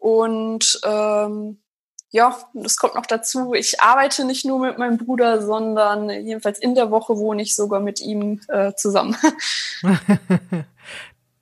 Und 0.00 0.80
ähm, 0.84 1.62
ja, 2.10 2.38
das 2.54 2.76
kommt 2.76 2.94
noch 2.94 3.06
dazu. 3.06 3.54
Ich 3.54 3.80
arbeite 3.80 4.24
nicht 4.24 4.44
nur 4.44 4.58
mit 4.58 4.78
meinem 4.78 4.98
Bruder, 4.98 5.42
sondern 5.42 6.08
jedenfalls 6.08 6.58
in 6.58 6.74
der 6.74 6.90
Woche 6.90 7.16
wohne 7.16 7.42
ich 7.42 7.54
sogar 7.54 7.80
mit 7.80 8.00
ihm 8.00 8.40
äh, 8.48 8.72
zusammen. 8.74 9.16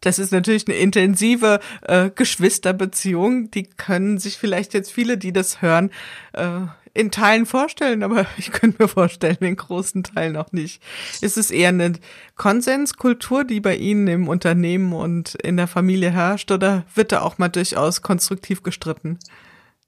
Das 0.02 0.18
ist 0.18 0.32
natürlich 0.32 0.66
eine 0.66 0.78
intensive 0.78 1.60
äh, 1.82 2.08
Geschwisterbeziehung. 2.08 3.50
Die 3.50 3.64
können 3.64 4.16
sich 4.16 4.38
vielleicht 4.38 4.72
jetzt 4.72 4.90
viele, 4.90 5.18
die 5.18 5.30
das 5.30 5.60
hören, 5.60 5.90
äh, 6.32 6.60
in 6.94 7.10
Teilen 7.10 7.46
vorstellen, 7.46 8.02
aber 8.02 8.26
ich 8.38 8.52
könnte 8.52 8.82
mir 8.82 8.88
vorstellen, 8.88 9.38
in 9.40 9.56
großen 9.56 10.02
Teilen 10.02 10.36
auch 10.36 10.52
nicht. 10.52 10.82
Ist 11.20 11.36
es 11.36 11.50
eher 11.50 11.70
eine 11.70 11.92
Konsenskultur, 12.36 13.44
die 13.44 13.60
bei 13.60 13.76
Ihnen 13.76 14.06
im 14.08 14.28
Unternehmen 14.28 14.92
und 14.92 15.34
in 15.36 15.56
der 15.56 15.68
Familie 15.68 16.10
herrscht, 16.10 16.50
oder 16.50 16.84
wird 16.94 17.12
da 17.12 17.22
auch 17.22 17.38
mal 17.38 17.48
durchaus 17.48 18.02
konstruktiv 18.02 18.62
gestritten? 18.62 19.18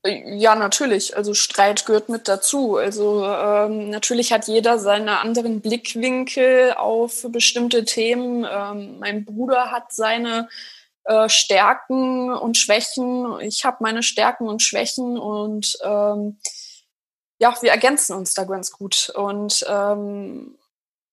Ja, 0.05 0.57
natürlich. 0.57 1.17
Also 1.17 1.33
Streit 1.33 1.87
gehört 1.87 2.09
mit 2.09 2.27
dazu. 2.27 2.77
Also 2.77 3.25
ähm, 3.25 3.89
natürlich 3.91 4.33
hat 4.33 4.49
jeder 4.49 4.81
seine 4.81 5.21
anderen 5.21 5.61
Blickwinkel 5.61 6.73
auf 6.73 7.25
bestimmte 7.31 7.85
Themen. 7.85 8.45
Ähm, 8.51 8.99
mein 8.99 9.25
Bruder 9.25 9.71
hat 9.71 9.93
seine 9.93 10.49
äh, 11.05 11.29
Stärken 11.29 12.33
und 12.33 12.57
Schwächen. 12.57 13.41
Ich 13.43 13.65
habe 13.65 13.79
meine 13.81 14.03
Stärken 14.03 14.49
und 14.49 14.61
Schwächen 14.61 15.19
und 15.19 15.77
ähm, 15.85 16.39
ja, 17.43 17.57
wir 17.61 17.73
ergänzen 17.73 18.15
uns 18.15 18.35
da 18.35 18.45
ganz 18.45 18.71
gut. 18.71 19.11
Und 19.17 19.67
ähm, 19.69 20.57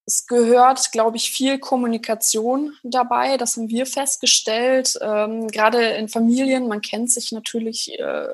es 0.05 0.27
gehört, 0.27 0.91
glaube 0.91 1.17
ich, 1.17 1.31
viel 1.31 1.57
Kommunikation 1.57 2.75
dabei. 2.83 3.37
Das 3.37 3.57
haben 3.57 3.67
wir 3.69 3.87
festgestellt. 3.87 4.93
Ähm, 5.01 5.47
gerade 5.47 5.83
in 5.83 6.07
Familien, 6.07 6.67
man 6.67 6.81
kennt 6.81 7.11
sich 7.11 7.31
natürlich 7.31 7.99
äh, 7.99 8.27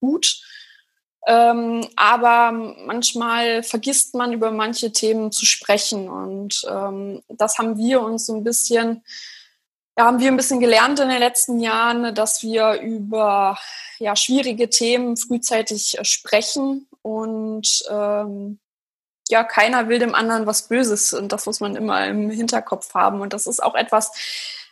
gut. 0.00 0.40
Ähm, 1.26 1.86
aber 1.94 2.52
manchmal 2.52 3.62
vergisst 3.62 4.14
man 4.14 4.32
über 4.32 4.50
manche 4.50 4.90
Themen 4.90 5.30
zu 5.30 5.44
sprechen. 5.44 6.08
Und 6.08 6.66
ähm, 6.66 7.22
das 7.28 7.58
haben 7.58 7.76
wir 7.76 8.00
uns 8.00 8.24
so 8.24 8.34
ein 8.34 8.44
bisschen, 8.44 9.04
ja, 9.98 10.06
haben 10.06 10.20
wir 10.20 10.28
ein 10.28 10.38
bisschen 10.38 10.60
gelernt 10.60 11.00
in 11.00 11.10
den 11.10 11.18
letzten 11.18 11.60
Jahren, 11.60 12.14
dass 12.14 12.42
wir 12.42 12.80
über 12.80 13.58
ja, 13.98 14.16
schwierige 14.16 14.70
Themen 14.70 15.18
frühzeitig 15.18 15.98
äh, 15.98 16.04
sprechen 16.06 16.88
und 17.02 17.82
ähm, 17.90 18.58
ja, 19.28 19.44
keiner 19.44 19.88
will 19.88 19.98
dem 19.98 20.14
anderen 20.14 20.46
was 20.46 20.68
Böses 20.68 21.12
und 21.12 21.32
das 21.32 21.46
muss 21.46 21.60
man 21.60 21.76
immer 21.76 22.06
im 22.06 22.30
Hinterkopf 22.30 22.94
haben. 22.94 23.20
Und 23.20 23.32
das 23.32 23.46
ist 23.46 23.62
auch 23.62 23.74
etwas, 23.74 24.12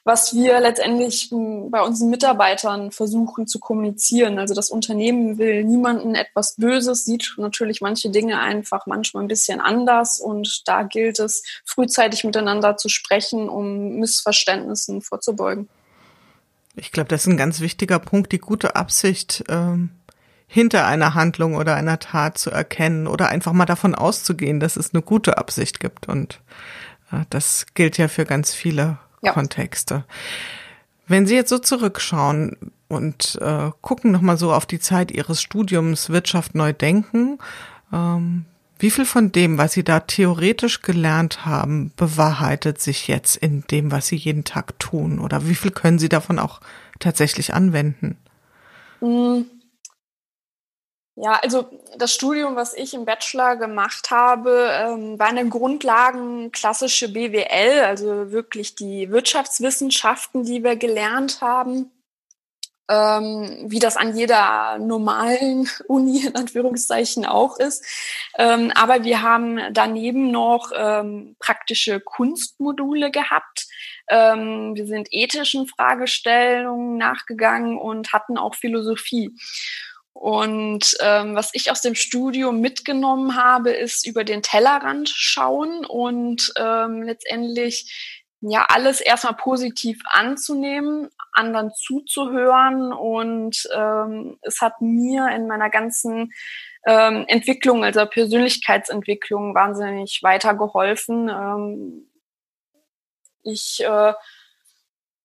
was 0.05 0.35
wir 0.35 0.61
letztendlich 0.61 1.29
hm, 1.31 1.71
bei 1.71 1.83
unseren 1.83 2.11
Mitarbeitern 2.11 2.91
versuchen 2.91 3.47
zu 3.47 3.59
kommunizieren. 3.59 4.39
Also 4.39 4.55
das 4.55 4.71
Unternehmen 4.71 5.39
will 5.39 5.65
niemanden 5.65 6.15
etwas 6.15 6.57
Böses, 6.57 7.05
sieht 7.05 7.35
natürlich 7.37 7.81
manche 7.81 8.11
Dinge 8.11 8.41
einfach 8.41 8.87
manchmal 8.87 9.25
ein 9.25 9.29
bisschen 9.29 9.61
anders 9.61 10.21
und 10.21 10.63
da 10.67 10.83
gilt 10.83 11.19
es, 11.19 11.43
frühzeitig 11.65 12.25
miteinander 12.25 12.77
zu 12.77 12.89
sprechen, 12.89 13.49
um 13.49 13.97
Missverständnissen 13.97 15.03
vorzubeugen. 15.03 15.69
Ich 16.77 16.93
glaube, 16.93 17.09
das 17.09 17.23
ist 17.23 17.27
ein 17.27 17.37
ganz 17.37 17.61
wichtiger 17.61 17.99
Punkt, 17.99 18.33
die 18.33 18.39
gute 18.39 18.77
Absicht. 18.77 19.45
Ähm 19.49 19.91
hinter 20.53 20.85
einer 20.85 21.15
Handlung 21.15 21.55
oder 21.55 21.77
einer 21.77 22.01
Tat 22.01 22.37
zu 22.37 22.51
erkennen 22.51 23.07
oder 23.07 23.29
einfach 23.29 23.53
mal 23.53 23.67
davon 23.67 23.95
auszugehen, 23.95 24.59
dass 24.59 24.77
es 24.77 24.93
eine 24.93 25.01
gute 25.01 25.39
Absicht 25.39 25.79
gibt. 25.79 26.09
Und 26.09 26.41
äh, 27.13 27.21
das 27.31 27.67
gilt 27.75 27.99
ja 27.99 28.09
für 28.09 28.25
ganz 28.25 28.53
viele 28.53 28.99
ja. 29.23 29.33
Kontexte. 29.33 30.05
Wenn 31.07 31.29
Sie 31.29 31.37
jetzt 31.37 31.51
so 31.51 31.59
zurückschauen 31.59 32.73
und 32.89 33.39
äh, 33.41 33.71
gucken 33.81 34.11
nochmal 34.11 34.39
so 34.39 34.53
auf 34.53 34.67
die 34.67 34.81
Zeit 34.81 35.13
Ihres 35.13 35.41
Studiums 35.41 36.11
Wirtschaft 36.11 36.57
neu 36.57 36.73
denken, 36.73 37.39
ähm, 37.93 38.45
wie 38.81 38.91
viel 38.91 39.05
von 39.05 39.31
dem, 39.31 39.57
was 39.57 39.75
Sie 39.75 39.85
da 39.85 40.01
theoretisch 40.01 40.83
gelernt 40.83 41.47
haben, 41.47 41.93
bewahrheitet 41.95 42.81
sich 42.81 43.07
jetzt 43.07 43.37
in 43.37 43.63
dem, 43.71 43.93
was 43.93 44.09
Sie 44.09 44.17
jeden 44.17 44.43
Tag 44.43 44.81
tun? 44.81 45.21
Oder 45.21 45.47
wie 45.47 45.55
viel 45.55 45.71
können 45.71 46.01
Sie 46.01 46.09
davon 46.09 46.41
auch 46.41 46.61
tatsächlich 46.99 47.55
anwenden? 47.55 48.17
Mhm 49.01 49.47
ja, 51.23 51.39
also 51.43 51.69
das 51.99 52.15
Studium, 52.15 52.57
was 52.57 52.73
ich 52.73 52.95
im 52.95 53.05
Bachelor 53.05 53.57
gemacht 53.57 54.11
habe, 54.11 54.71
ähm, 54.73 55.19
war 55.19 55.29
eine 55.29 55.47
Grundlagen 55.49 56.51
klassische 56.51 57.13
BWL, 57.13 57.83
also 57.85 58.33
wirklich 58.33 58.75
die 58.75 59.11
Wirtschaftswissenschaften, 59.11 60.45
die 60.45 60.65
wir 60.65 60.77
gelernt 60.77 61.41
haben. 61.43 61.91
ähm, 62.91 63.67
wie 63.69 63.79
das 63.79 63.97
an 63.97 64.17
jeder 64.17 64.79
normalen 64.79 65.69
Uni 65.87 66.27
in 66.27 66.35
Anführungszeichen 66.35 67.25
auch 67.25 67.59
ist. 67.59 67.85
Ähm, 68.37 68.73
aber 68.75 69.05
wir 69.05 69.23
haben 69.23 69.61
daneben 69.73 70.33
noch 70.33 70.73
ähm, 70.75 71.37
praktische 71.39 72.01
Kunstmodule 72.01 73.13
gehabt. 73.13 73.69
Ähm, 74.09 74.75
wir 74.75 74.87
sind 74.87 75.09
ethischen 75.13 75.69
Fragestellungen 75.69 76.97
nachgegangen 76.99 77.79
und 77.79 78.13
hatten 78.13 78.37
auch 78.37 78.57
Philosophie. 78.57 79.37
Und 80.13 80.97
ähm, 81.01 81.35
was 81.35 81.51
ich 81.55 81.71
aus 81.71 81.81
dem 81.81 81.95
Studium 81.95 82.61
mitgenommen 82.61 83.37
habe, 83.37 83.71
ist 83.71 84.07
über 84.07 84.25
den 84.25 84.43
Tellerrand 84.43 85.09
schauen 85.09 85.85
und 85.87 86.53
ähm, 86.59 87.03
letztendlich 87.03 88.21
ja 88.41 88.67
alles 88.69 89.01
erstmal 89.01 89.35
positiv 89.35 90.01
anzunehmen, 90.07 91.11
anderen 91.33 91.73
zuzuhören 91.73 92.93
und 92.93 93.69
ähm, 93.75 94.39
es 94.43 94.61
hat 94.61 94.81
mir 94.81 95.29
in 95.29 95.47
meiner 95.47 95.71
ganzen 95.71 96.33
ähm, 96.87 97.25
Entwicklung, 97.29 97.85
also 97.85 98.07
Persönlichkeitsentwicklung, 98.07 99.55
wahnsinnig 99.55 100.21
weitergeholfen. 100.23 101.29
Ähm, 101.29 102.11
ich 103.43 103.85
äh, 103.85 104.15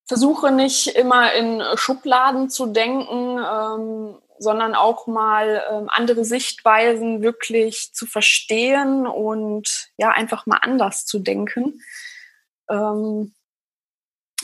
versuche 0.06 0.52
nicht 0.52 0.88
immer 0.88 1.34
in 1.34 1.64
Schubladen 1.76 2.50
zu 2.50 2.68
denken, 2.68 3.40
ähm, 3.40 4.22
sondern 4.40 4.76
auch 4.76 5.08
mal 5.08 5.64
ähm, 5.72 5.90
andere 5.90 6.26
Sichtweisen 6.26 7.22
wirklich 7.22 7.94
zu 7.94 8.06
verstehen 8.06 9.08
und 9.08 9.90
ja 9.98 10.10
einfach 10.10 10.46
mal 10.46 10.60
anders 10.62 11.06
zu 11.06 11.20
denken. 11.20 11.82
Ähm, 12.70 13.34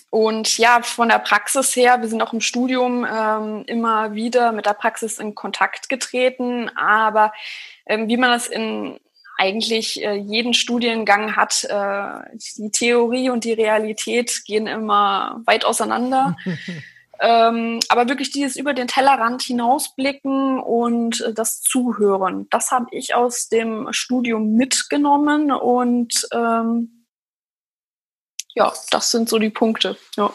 und 0.09 0.57
ja, 0.57 0.81
von 0.81 1.07
der 1.07 1.19
Praxis 1.19 1.75
her, 1.75 2.01
wir 2.01 2.09
sind 2.09 2.21
auch 2.21 2.33
im 2.33 2.41
Studium 2.41 3.05
ähm, 3.09 3.63
immer 3.67 4.13
wieder 4.13 4.51
mit 4.51 4.65
der 4.65 4.73
Praxis 4.73 5.19
in 5.19 5.35
Kontakt 5.35 5.87
getreten, 5.87 6.69
aber 6.75 7.31
ähm, 7.85 8.09
wie 8.09 8.17
man 8.17 8.31
das 8.31 8.47
in 8.47 8.99
eigentlich 9.37 10.03
äh, 10.03 10.13
jeden 10.13 10.53
Studiengang 10.53 11.35
hat, 11.35 11.63
äh, 11.63 12.37
die 12.57 12.69
Theorie 12.71 13.29
und 13.29 13.43
die 13.43 13.53
Realität 13.53 14.43
gehen 14.45 14.67
immer 14.67 15.41
weit 15.45 15.65
auseinander. 15.65 16.35
ähm, 17.21 17.79
aber 17.89 18.09
wirklich 18.09 18.31
dieses 18.31 18.55
über 18.55 18.73
den 18.73 18.87
Tellerrand 18.87 19.43
hinausblicken 19.43 20.59
und 20.59 21.21
äh, 21.21 21.33
das 21.33 21.61
Zuhören, 21.61 22.47
das 22.49 22.71
habe 22.71 22.87
ich 22.91 23.13
aus 23.13 23.47
dem 23.47 23.87
Studium 23.91 24.53
mitgenommen 24.53 25.51
und 25.51 26.27
ähm, 26.33 27.05
ja, 28.55 28.73
das 28.89 29.11
sind 29.11 29.29
so 29.29 29.37
die 29.37 29.51
Punkte. 29.51 29.97
Ja. 30.17 30.33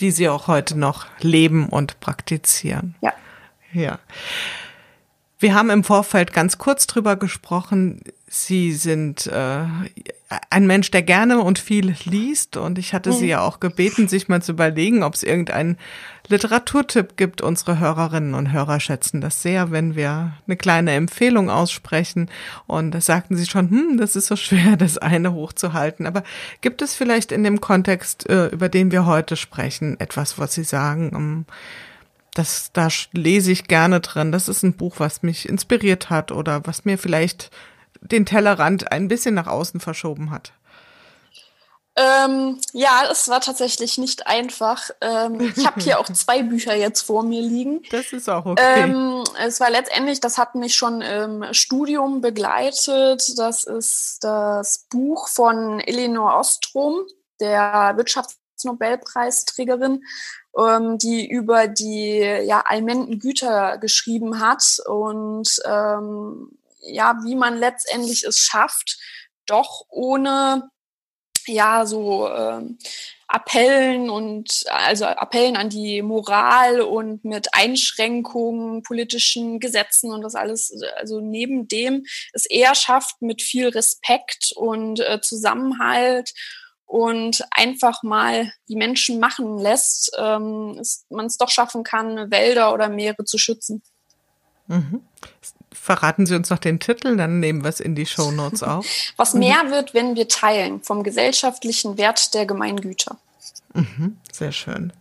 Die 0.00 0.10
Sie 0.10 0.30
auch 0.30 0.48
heute 0.48 0.78
noch 0.78 1.06
leben 1.20 1.68
und 1.68 2.00
praktizieren. 2.00 2.96
Ja. 3.02 3.12
Ja. 3.72 3.98
Wir 5.40 5.54
haben 5.54 5.70
im 5.70 5.84
Vorfeld 5.84 6.34
ganz 6.34 6.58
kurz 6.58 6.86
drüber 6.86 7.16
gesprochen. 7.16 8.02
Sie 8.28 8.74
sind 8.74 9.26
äh, 9.26 9.64
ein 10.50 10.66
Mensch, 10.66 10.90
der 10.90 11.00
gerne 11.00 11.40
und 11.40 11.58
viel 11.58 11.96
liest. 12.04 12.58
Und 12.58 12.78
ich 12.78 12.92
hatte 12.92 13.08
mhm. 13.08 13.14
Sie 13.14 13.26
ja 13.28 13.40
auch 13.40 13.58
gebeten, 13.58 14.06
sich 14.06 14.28
mal 14.28 14.42
zu 14.42 14.52
überlegen, 14.52 15.02
ob 15.02 15.14
es 15.14 15.22
irgendeinen 15.22 15.78
Literaturtipp 16.28 17.16
gibt. 17.16 17.40
Unsere 17.40 17.78
Hörerinnen 17.78 18.34
und 18.34 18.52
Hörer 18.52 18.80
schätzen 18.80 19.22
das 19.22 19.40
sehr, 19.40 19.70
wenn 19.70 19.96
wir 19.96 20.34
eine 20.46 20.58
kleine 20.58 20.92
Empfehlung 20.92 21.48
aussprechen. 21.48 22.30
Und 22.66 22.90
da 22.90 23.00
sagten 23.00 23.34
Sie 23.34 23.46
schon, 23.46 23.70
hm, 23.70 23.96
das 23.96 24.16
ist 24.16 24.26
so 24.26 24.36
schwer, 24.36 24.76
das 24.76 24.98
eine 24.98 25.32
hochzuhalten. 25.32 26.06
Aber 26.06 26.22
gibt 26.60 26.82
es 26.82 26.94
vielleicht 26.94 27.32
in 27.32 27.44
dem 27.44 27.62
Kontext, 27.62 28.28
äh, 28.28 28.48
über 28.48 28.68
den 28.68 28.92
wir 28.92 29.06
heute 29.06 29.36
sprechen, 29.36 29.98
etwas, 30.00 30.38
was 30.38 30.52
Sie 30.52 30.64
sagen? 30.64 31.16
Um, 31.16 31.46
das, 32.40 32.72
da 32.72 32.88
lese 33.12 33.52
ich 33.52 33.68
gerne 33.68 34.00
drin. 34.00 34.32
Das 34.32 34.48
ist 34.48 34.62
ein 34.62 34.72
Buch, 34.72 34.94
was 34.98 35.22
mich 35.22 35.46
inspiriert 35.48 36.08
hat 36.08 36.32
oder 36.32 36.66
was 36.66 36.86
mir 36.86 36.96
vielleicht 36.96 37.50
den 38.00 38.24
Tellerrand 38.24 38.90
ein 38.90 39.08
bisschen 39.08 39.34
nach 39.34 39.46
außen 39.46 39.78
verschoben 39.78 40.30
hat? 40.30 40.54
Ähm, 41.96 42.58
ja, 42.72 43.02
es 43.10 43.28
war 43.28 43.42
tatsächlich 43.42 43.98
nicht 43.98 44.26
einfach. 44.26 44.88
Ähm, 45.02 45.52
ich 45.54 45.66
habe 45.66 45.82
hier 45.82 46.00
auch 46.00 46.08
zwei 46.14 46.42
Bücher 46.42 46.74
jetzt 46.74 47.02
vor 47.02 47.22
mir 47.22 47.42
liegen. 47.42 47.82
Das 47.90 48.10
ist 48.14 48.30
auch 48.30 48.46
okay. 48.46 48.84
Ähm, 48.84 49.22
es 49.38 49.60
war 49.60 49.68
letztendlich, 49.68 50.20
das 50.20 50.38
hat 50.38 50.54
mich 50.54 50.74
schon 50.74 51.02
im 51.02 51.44
Studium 51.52 52.22
begleitet. 52.22 53.38
Das 53.38 53.64
ist 53.64 54.24
das 54.24 54.86
Buch 54.88 55.28
von 55.28 55.78
Elinor 55.80 56.38
Ostrom, 56.38 57.02
der 57.38 57.92
Wirtschaftsnobelpreisträgerin, 57.96 60.02
ähm, 60.58 60.98
die 60.98 61.28
über 61.28 61.68
die 61.68 62.18
ja, 62.18 62.62
allmenden 62.66 63.18
Güter 63.18 63.78
geschrieben 63.78 64.40
hat 64.40 64.78
und 64.86 65.48
ähm, 65.64 66.58
ja, 66.82 67.18
wie 67.24 67.36
man 67.36 67.58
letztendlich 67.58 68.24
es 68.24 68.38
schafft, 68.38 68.98
doch 69.46 69.84
ohne 69.88 70.70
ja 71.46 71.86
so 71.86 72.28
äh, 72.28 72.62
Appellen 73.32 74.10
und 74.10 74.64
also 74.68 75.04
Appellen 75.04 75.56
an 75.56 75.68
die 75.68 76.02
Moral 76.02 76.80
und 76.80 77.24
mit 77.24 77.54
Einschränkungen, 77.54 78.82
politischen 78.82 79.60
Gesetzen 79.60 80.12
und 80.12 80.22
das 80.22 80.34
alles, 80.34 80.82
also 80.96 81.20
neben 81.20 81.68
dem 81.68 82.04
es 82.32 82.46
eher 82.46 82.74
schafft 82.74 83.22
mit 83.22 83.40
viel 83.40 83.68
Respekt 83.68 84.52
und 84.56 84.98
äh, 85.00 85.20
Zusammenhalt 85.20 86.32
und 86.90 87.44
einfach 87.52 88.02
mal 88.02 88.52
die 88.68 88.74
Menschen 88.74 89.20
machen 89.20 89.58
lässt, 89.58 90.10
ähm, 90.18 90.82
man 91.08 91.26
es 91.26 91.36
doch 91.36 91.48
schaffen 91.48 91.84
kann, 91.84 92.32
Wälder 92.32 92.74
oder 92.74 92.88
Meere 92.88 93.24
zu 93.24 93.38
schützen. 93.38 93.80
Mhm. 94.66 95.00
Verraten 95.70 96.26
Sie 96.26 96.34
uns 96.34 96.50
noch 96.50 96.58
den 96.58 96.80
Titel, 96.80 97.16
dann 97.16 97.38
nehmen 97.38 97.62
wir 97.62 97.68
es 97.68 97.78
in 97.78 97.94
die 97.94 98.06
Show 98.06 98.32
Notes 98.32 98.64
auf. 98.64 98.84
Was 99.16 99.34
mehr 99.34 99.62
mhm. 99.62 99.70
wird, 99.70 99.94
wenn 99.94 100.16
wir 100.16 100.26
teilen, 100.26 100.82
vom 100.82 101.04
gesellschaftlichen 101.04 101.96
Wert 101.96 102.34
der 102.34 102.44
Gemeingüter. 102.44 103.18
Mhm, 103.72 104.18
sehr 104.32 104.50
schön. 104.50 104.92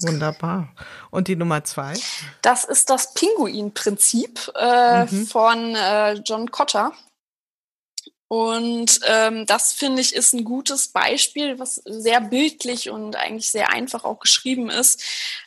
Wunderbar. 0.00 0.70
Und 1.10 1.28
die 1.28 1.36
Nummer 1.36 1.62
zwei? 1.62 1.94
Das 2.42 2.64
ist 2.64 2.90
das 2.90 3.14
Pinguin-Prinzip 3.14 4.52
äh, 4.56 5.04
mhm. 5.04 5.26
von 5.28 5.76
äh, 5.76 6.14
John 6.14 6.50
Cotter. 6.50 6.92
Und 8.28 9.00
ähm, 9.06 9.46
das 9.46 9.72
finde 9.72 10.02
ich 10.02 10.14
ist 10.14 10.32
ein 10.32 10.44
gutes 10.44 10.88
Beispiel, 10.88 11.58
was 11.58 11.76
sehr 11.84 12.20
bildlich 12.20 12.90
und 12.90 13.14
eigentlich 13.14 13.50
sehr 13.50 13.70
einfach 13.70 14.04
auch 14.04 14.18
geschrieben 14.18 14.68
ist, 14.68 15.02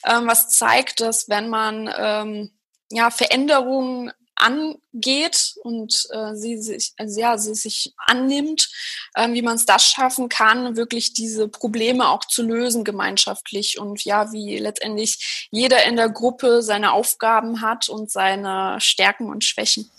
ähm, 0.06 0.28
was 0.28 0.50
zeigt, 0.50 1.02
dass 1.02 1.28
wenn 1.28 1.50
man 1.50 1.94
ähm, 1.98 2.52
ja 2.90 3.12
Veränderungen 3.12 4.14
angeht 4.40 5.56
und 5.64 6.08
äh, 6.12 6.34
sie 6.34 6.58
sich, 6.58 6.94
also 6.98 7.20
ja, 7.20 7.38
sie 7.38 7.56
sich 7.56 7.94
annimmt, 7.98 8.70
äh, 9.14 9.30
wie 9.34 9.42
man 9.42 9.56
es 9.56 9.66
das 9.66 9.84
schaffen 9.86 10.30
kann, 10.30 10.78
wirklich 10.78 11.14
diese 11.14 11.48
Probleme 11.50 12.08
auch 12.08 12.24
zu 12.24 12.42
lösen 12.44 12.86
gemeinschaftlich 12.86 13.78
und 13.78 14.04
ja, 14.06 14.32
wie 14.32 14.58
letztendlich 14.58 15.48
jeder 15.52 15.84
in 15.84 15.98
der 15.98 16.10
Gruppe 16.10 16.62
seine 16.62 16.94
Aufgaben 16.94 17.62
hat 17.62 17.90
und 17.90 18.10
seine 18.10 18.80
Stärken 18.80 19.30
und 19.30 19.44
Schwächen. 19.44 19.92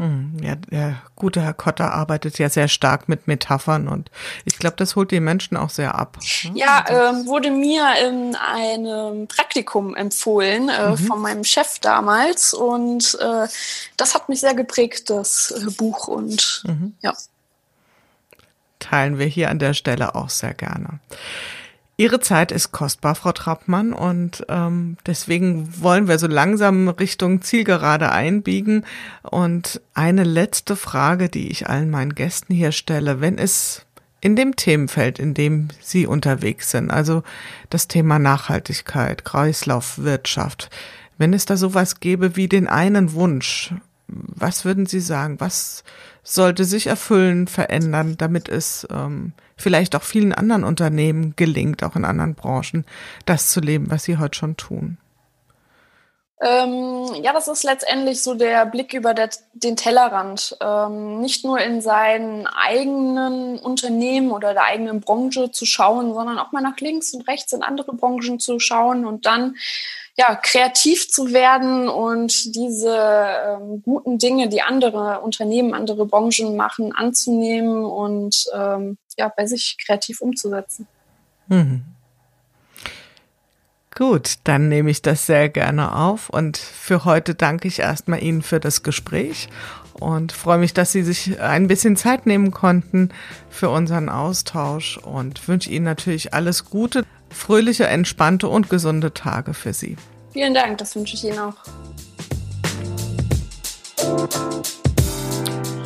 Hm, 0.00 0.38
ja, 0.42 0.54
der 0.54 1.02
gute 1.14 1.42
Herr 1.42 1.52
Kotter 1.52 1.92
arbeitet 1.92 2.38
ja 2.38 2.48
sehr 2.48 2.68
stark 2.68 3.06
mit 3.10 3.28
Metaphern 3.28 3.86
und 3.86 4.10
ich 4.46 4.56
glaube, 4.56 4.76
das 4.76 4.96
holt 4.96 5.10
die 5.10 5.20
Menschen 5.20 5.58
auch 5.58 5.68
sehr 5.68 5.94
ab. 5.94 6.16
Ne? 6.44 6.52
Ja, 6.54 6.86
äh, 6.88 7.26
wurde 7.26 7.50
mir 7.50 7.84
in 8.08 8.34
einem 8.34 9.28
Praktikum 9.28 9.94
empfohlen 9.94 10.70
äh, 10.70 10.92
mhm. 10.92 10.96
von 10.96 11.20
meinem 11.20 11.44
Chef 11.44 11.80
damals 11.80 12.54
und 12.54 13.18
äh, 13.20 13.46
das 13.98 14.14
hat 14.14 14.30
mich 14.30 14.40
sehr 14.40 14.54
geprägt, 14.54 15.10
das 15.10 15.50
äh, 15.50 15.70
Buch 15.70 16.08
und 16.08 16.62
mhm. 16.66 16.94
ja. 17.02 17.12
Teilen 18.78 19.18
wir 19.18 19.26
hier 19.26 19.50
an 19.50 19.58
der 19.58 19.74
Stelle 19.74 20.14
auch 20.14 20.30
sehr 20.30 20.54
gerne. 20.54 21.00
Ihre 22.00 22.18
Zeit 22.18 22.50
ist 22.50 22.72
kostbar, 22.72 23.14
Frau 23.14 23.32
Trappmann, 23.32 23.92
und 23.92 24.46
ähm, 24.48 24.96
deswegen 25.04 25.82
wollen 25.82 26.08
wir 26.08 26.18
so 26.18 26.28
langsam 26.28 26.88
Richtung 26.88 27.42
Zielgerade 27.42 28.10
einbiegen. 28.10 28.86
Und 29.20 29.82
eine 29.92 30.24
letzte 30.24 30.76
Frage, 30.76 31.28
die 31.28 31.50
ich 31.50 31.68
allen 31.68 31.90
meinen 31.90 32.14
Gästen 32.14 32.54
hier 32.54 32.72
stelle, 32.72 33.20
wenn 33.20 33.36
es 33.36 33.84
in 34.22 34.34
dem 34.34 34.56
Themenfeld, 34.56 35.18
in 35.18 35.34
dem 35.34 35.68
Sie 35.78 36.06
unterwegs 36.06 36.70
sind, 36.70 36.90
also 36.90 37.22
das 37.68 37.86
Thema 37.86 38.18
Nachhaltigkeit, 38.18 39.26
Kreislaufwirtschaft, 39.26 40.70
wenn 41.18 41.34
es 41.34 41.44
da 41.44 41.58
sowas 41.58 42.00
gäbe 42.00 42.34
wie 42.34 42.48
den 42.48 42.66
einen 42.66 43.12
Wunsch, 43.12 43.74
was 44.08 44.64
würden 44.64 44.86
Sie 44.86 45.00
sagen? 45.00 45.38
Was 45.38 45.84
sollte 46.22 46.64
sich 46.64 46.86
erfüllen, 46.86 47.46
verändern, 47.46 48.16
damit 48.18 48.48
es 48.48 48.86
ähm, 48.90 49.32
vielleicht 49.56 49.94
auch 49.96 50.02
vielen 50.02 50.32
anderen 50.32 50.64
Unternehmen 50.64 51.34
gelingt, 51.36 51.82
auch 51.82 51.96
in 51.96 52.04
anderen 52.04 52.34
Branchen, 52.34 52.84
das 53.26 53.50
zu 53.50 53.60
leben, 53.60 53.90
was 53.90 54.04
sie 54.04 54.18
heute 54.18 54.38
schon 54.38 54.56
tun? 54.56 54.98
Ähm, 56.42 57.04
ja, 57.22 57.34
das 57.34 57.48
ist 57.48 57.64
letztendlich 57.64 58.22
so 58.22 58.34
der 58.34 58.64
Blick 58.64 58.94
über 58.94 59.12
der, 59.12 59.28
den 59.52 59.76
Tellerrand. 59.76 60.56
Ähm, 60.62 61.20
nicht 61.20 61.44
nur 61.44 61.60
in 61.60 61.82
seinen 61.82 62.46
eigenen 62.46 63.58
Unternehmen 63.58 64.30
oder 64.30 64.54
der 64.54 64.64
eigenen 64.64 65.02
Branche 65.02 65.50
zu 65.50 65.66
schauen, 65.66 66.14
sondern 66.14 66.38
auch 66.38 66.50
mal 66.52 66.62
nach 66.62 66.78
links 66.78 67.12
und 67.12 67.28
rechts 67.28 67.52
in 67.52 67.62
andere 67.62 67.92
Branchen 67.92 68.38
zu 68.38 68.58
schauen 68.58 69.04
und 69.04 69.26
dann 69.26 69.56
ja, 70.16 70.34
kreativ 70.34 71.08
zu 71.08 71.32
werden 71.32 71.88
und 71.88 72.54
diese 72.54 72.96
ähm, 72.96 73.82
guten 73.82 74.18
Dinge, 74.18 74.48
die 74.48 74.62
andere 74.62 75.20
Unternehmen, 75.20 75.74
andere 75.74 76.06
Branchen 76.06 76.56
machen, 76.56 76.92
anzunehmen 76.94 77.84
und 77.84 78.44
ähm, 78.54 78.98
ja, 79.16 79.32
bei 79.34 79.46
sich 79.46 79.76
kreativ 79.84 80.20
umzusetzen. 80.20 80.86
Mhm. 81.48 81.84
Gut, 83.96 84.34
dann 84.44 84.68
nehme 84.68 84.90
ich 84.90 85.02
das 85.02 85.26
sehr 85.26 85.48
gerne 85.48 85.94
auf 85.94 86.30
und 86.30 86.56
für 86.56 87.04
heute 87.04 87.34
danke 87.34 87.68
ich 87.68 87.80
erstmal 87.80 88.22
Ihnen 88.22 88.40
für 88.40 88.60
das 88.60 88.82
Gespräch 88.82 89.48
und 89.94 90.32
freue 90.32 90.58
mich, 90.58 90.72
dass 90.72 90.92
Sie 90.92 91.02
sich 91.02 91.40
ein 91.40 91.66
bisschen 91.66 91.96
Zeit 91.96 92.24
nehmen 92.24 92.50
konnten 92.50 93.10
für 93.50 93.68
unseren 93.68 94.08
Austausch 94.08 94.96
und 94.96 95.46
wünsche 95.48 95.70
Ihnen 95.70 95.84
natürlich 95.84 96.32
alles 96.32 96.64
Gute, 96.64 97.04
fröhliche, 97.30 97.86
entspannte 97.86 98.48
und 98.48 98.68
gesunde 98.68 99.14
Tage 99.14 99.54
für 99.54 99.72
Sie. 99.72 99.96
Vielen 100.32 100.54
Dank, 100.54 100.78
das 100.78 100.94
wünsche 100.94 101.14
ich 101.14 101.24
Ihnen 101.24 101.38
auch. 101.38 101.54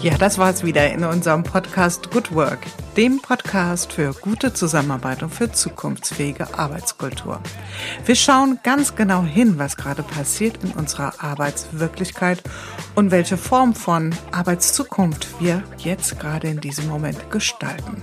Ja, 0.04 0.18
das 0.18 0.36
war 0.36 0.50
es 0.50 0.62
wieder 0.62 0.92
in 0.92 1.02
unserem 1.02 1.44
Podcast 1.44 2.10
Good 2.10 2.34
Work, 2.34 2.58
dem 2.94 3.22
Podcast 3.22 3.90
für 3.90 4.12
gute 4.12 4.52
Zusammenarbeit 4.52 5.22
und 5.22 5.34
für 5.34 5.50
zukunftsfähige 5.50 6.58
Arbeitskultur. 6.58 7.40
Wir 8.04 8.14
schauen 8.14 8.58
ganz 8.62 8.96
genau 8.96 9.22
hin, 9.22 9.58
was 9.58 9.78
gerade 9.78 10.02
passiert 10.02 10.62
in 10.62 10.72
unserer 10.72 11.24
Arbeitswirklichkeit 11.24 12.42
und 12.94 13.12
welche 13.12 13.38
Form 13.38 13.74
von 13.74 14.14
Arbeitszukunft 14.30 15.40
wir 15.40 15.62
jetzt 15.78 16.20
gerade 16.20 16.48
in 16.48 16.60
diesem 16.60 16.86
Moment 16.86 17.30
gestalten. 17.30 18.02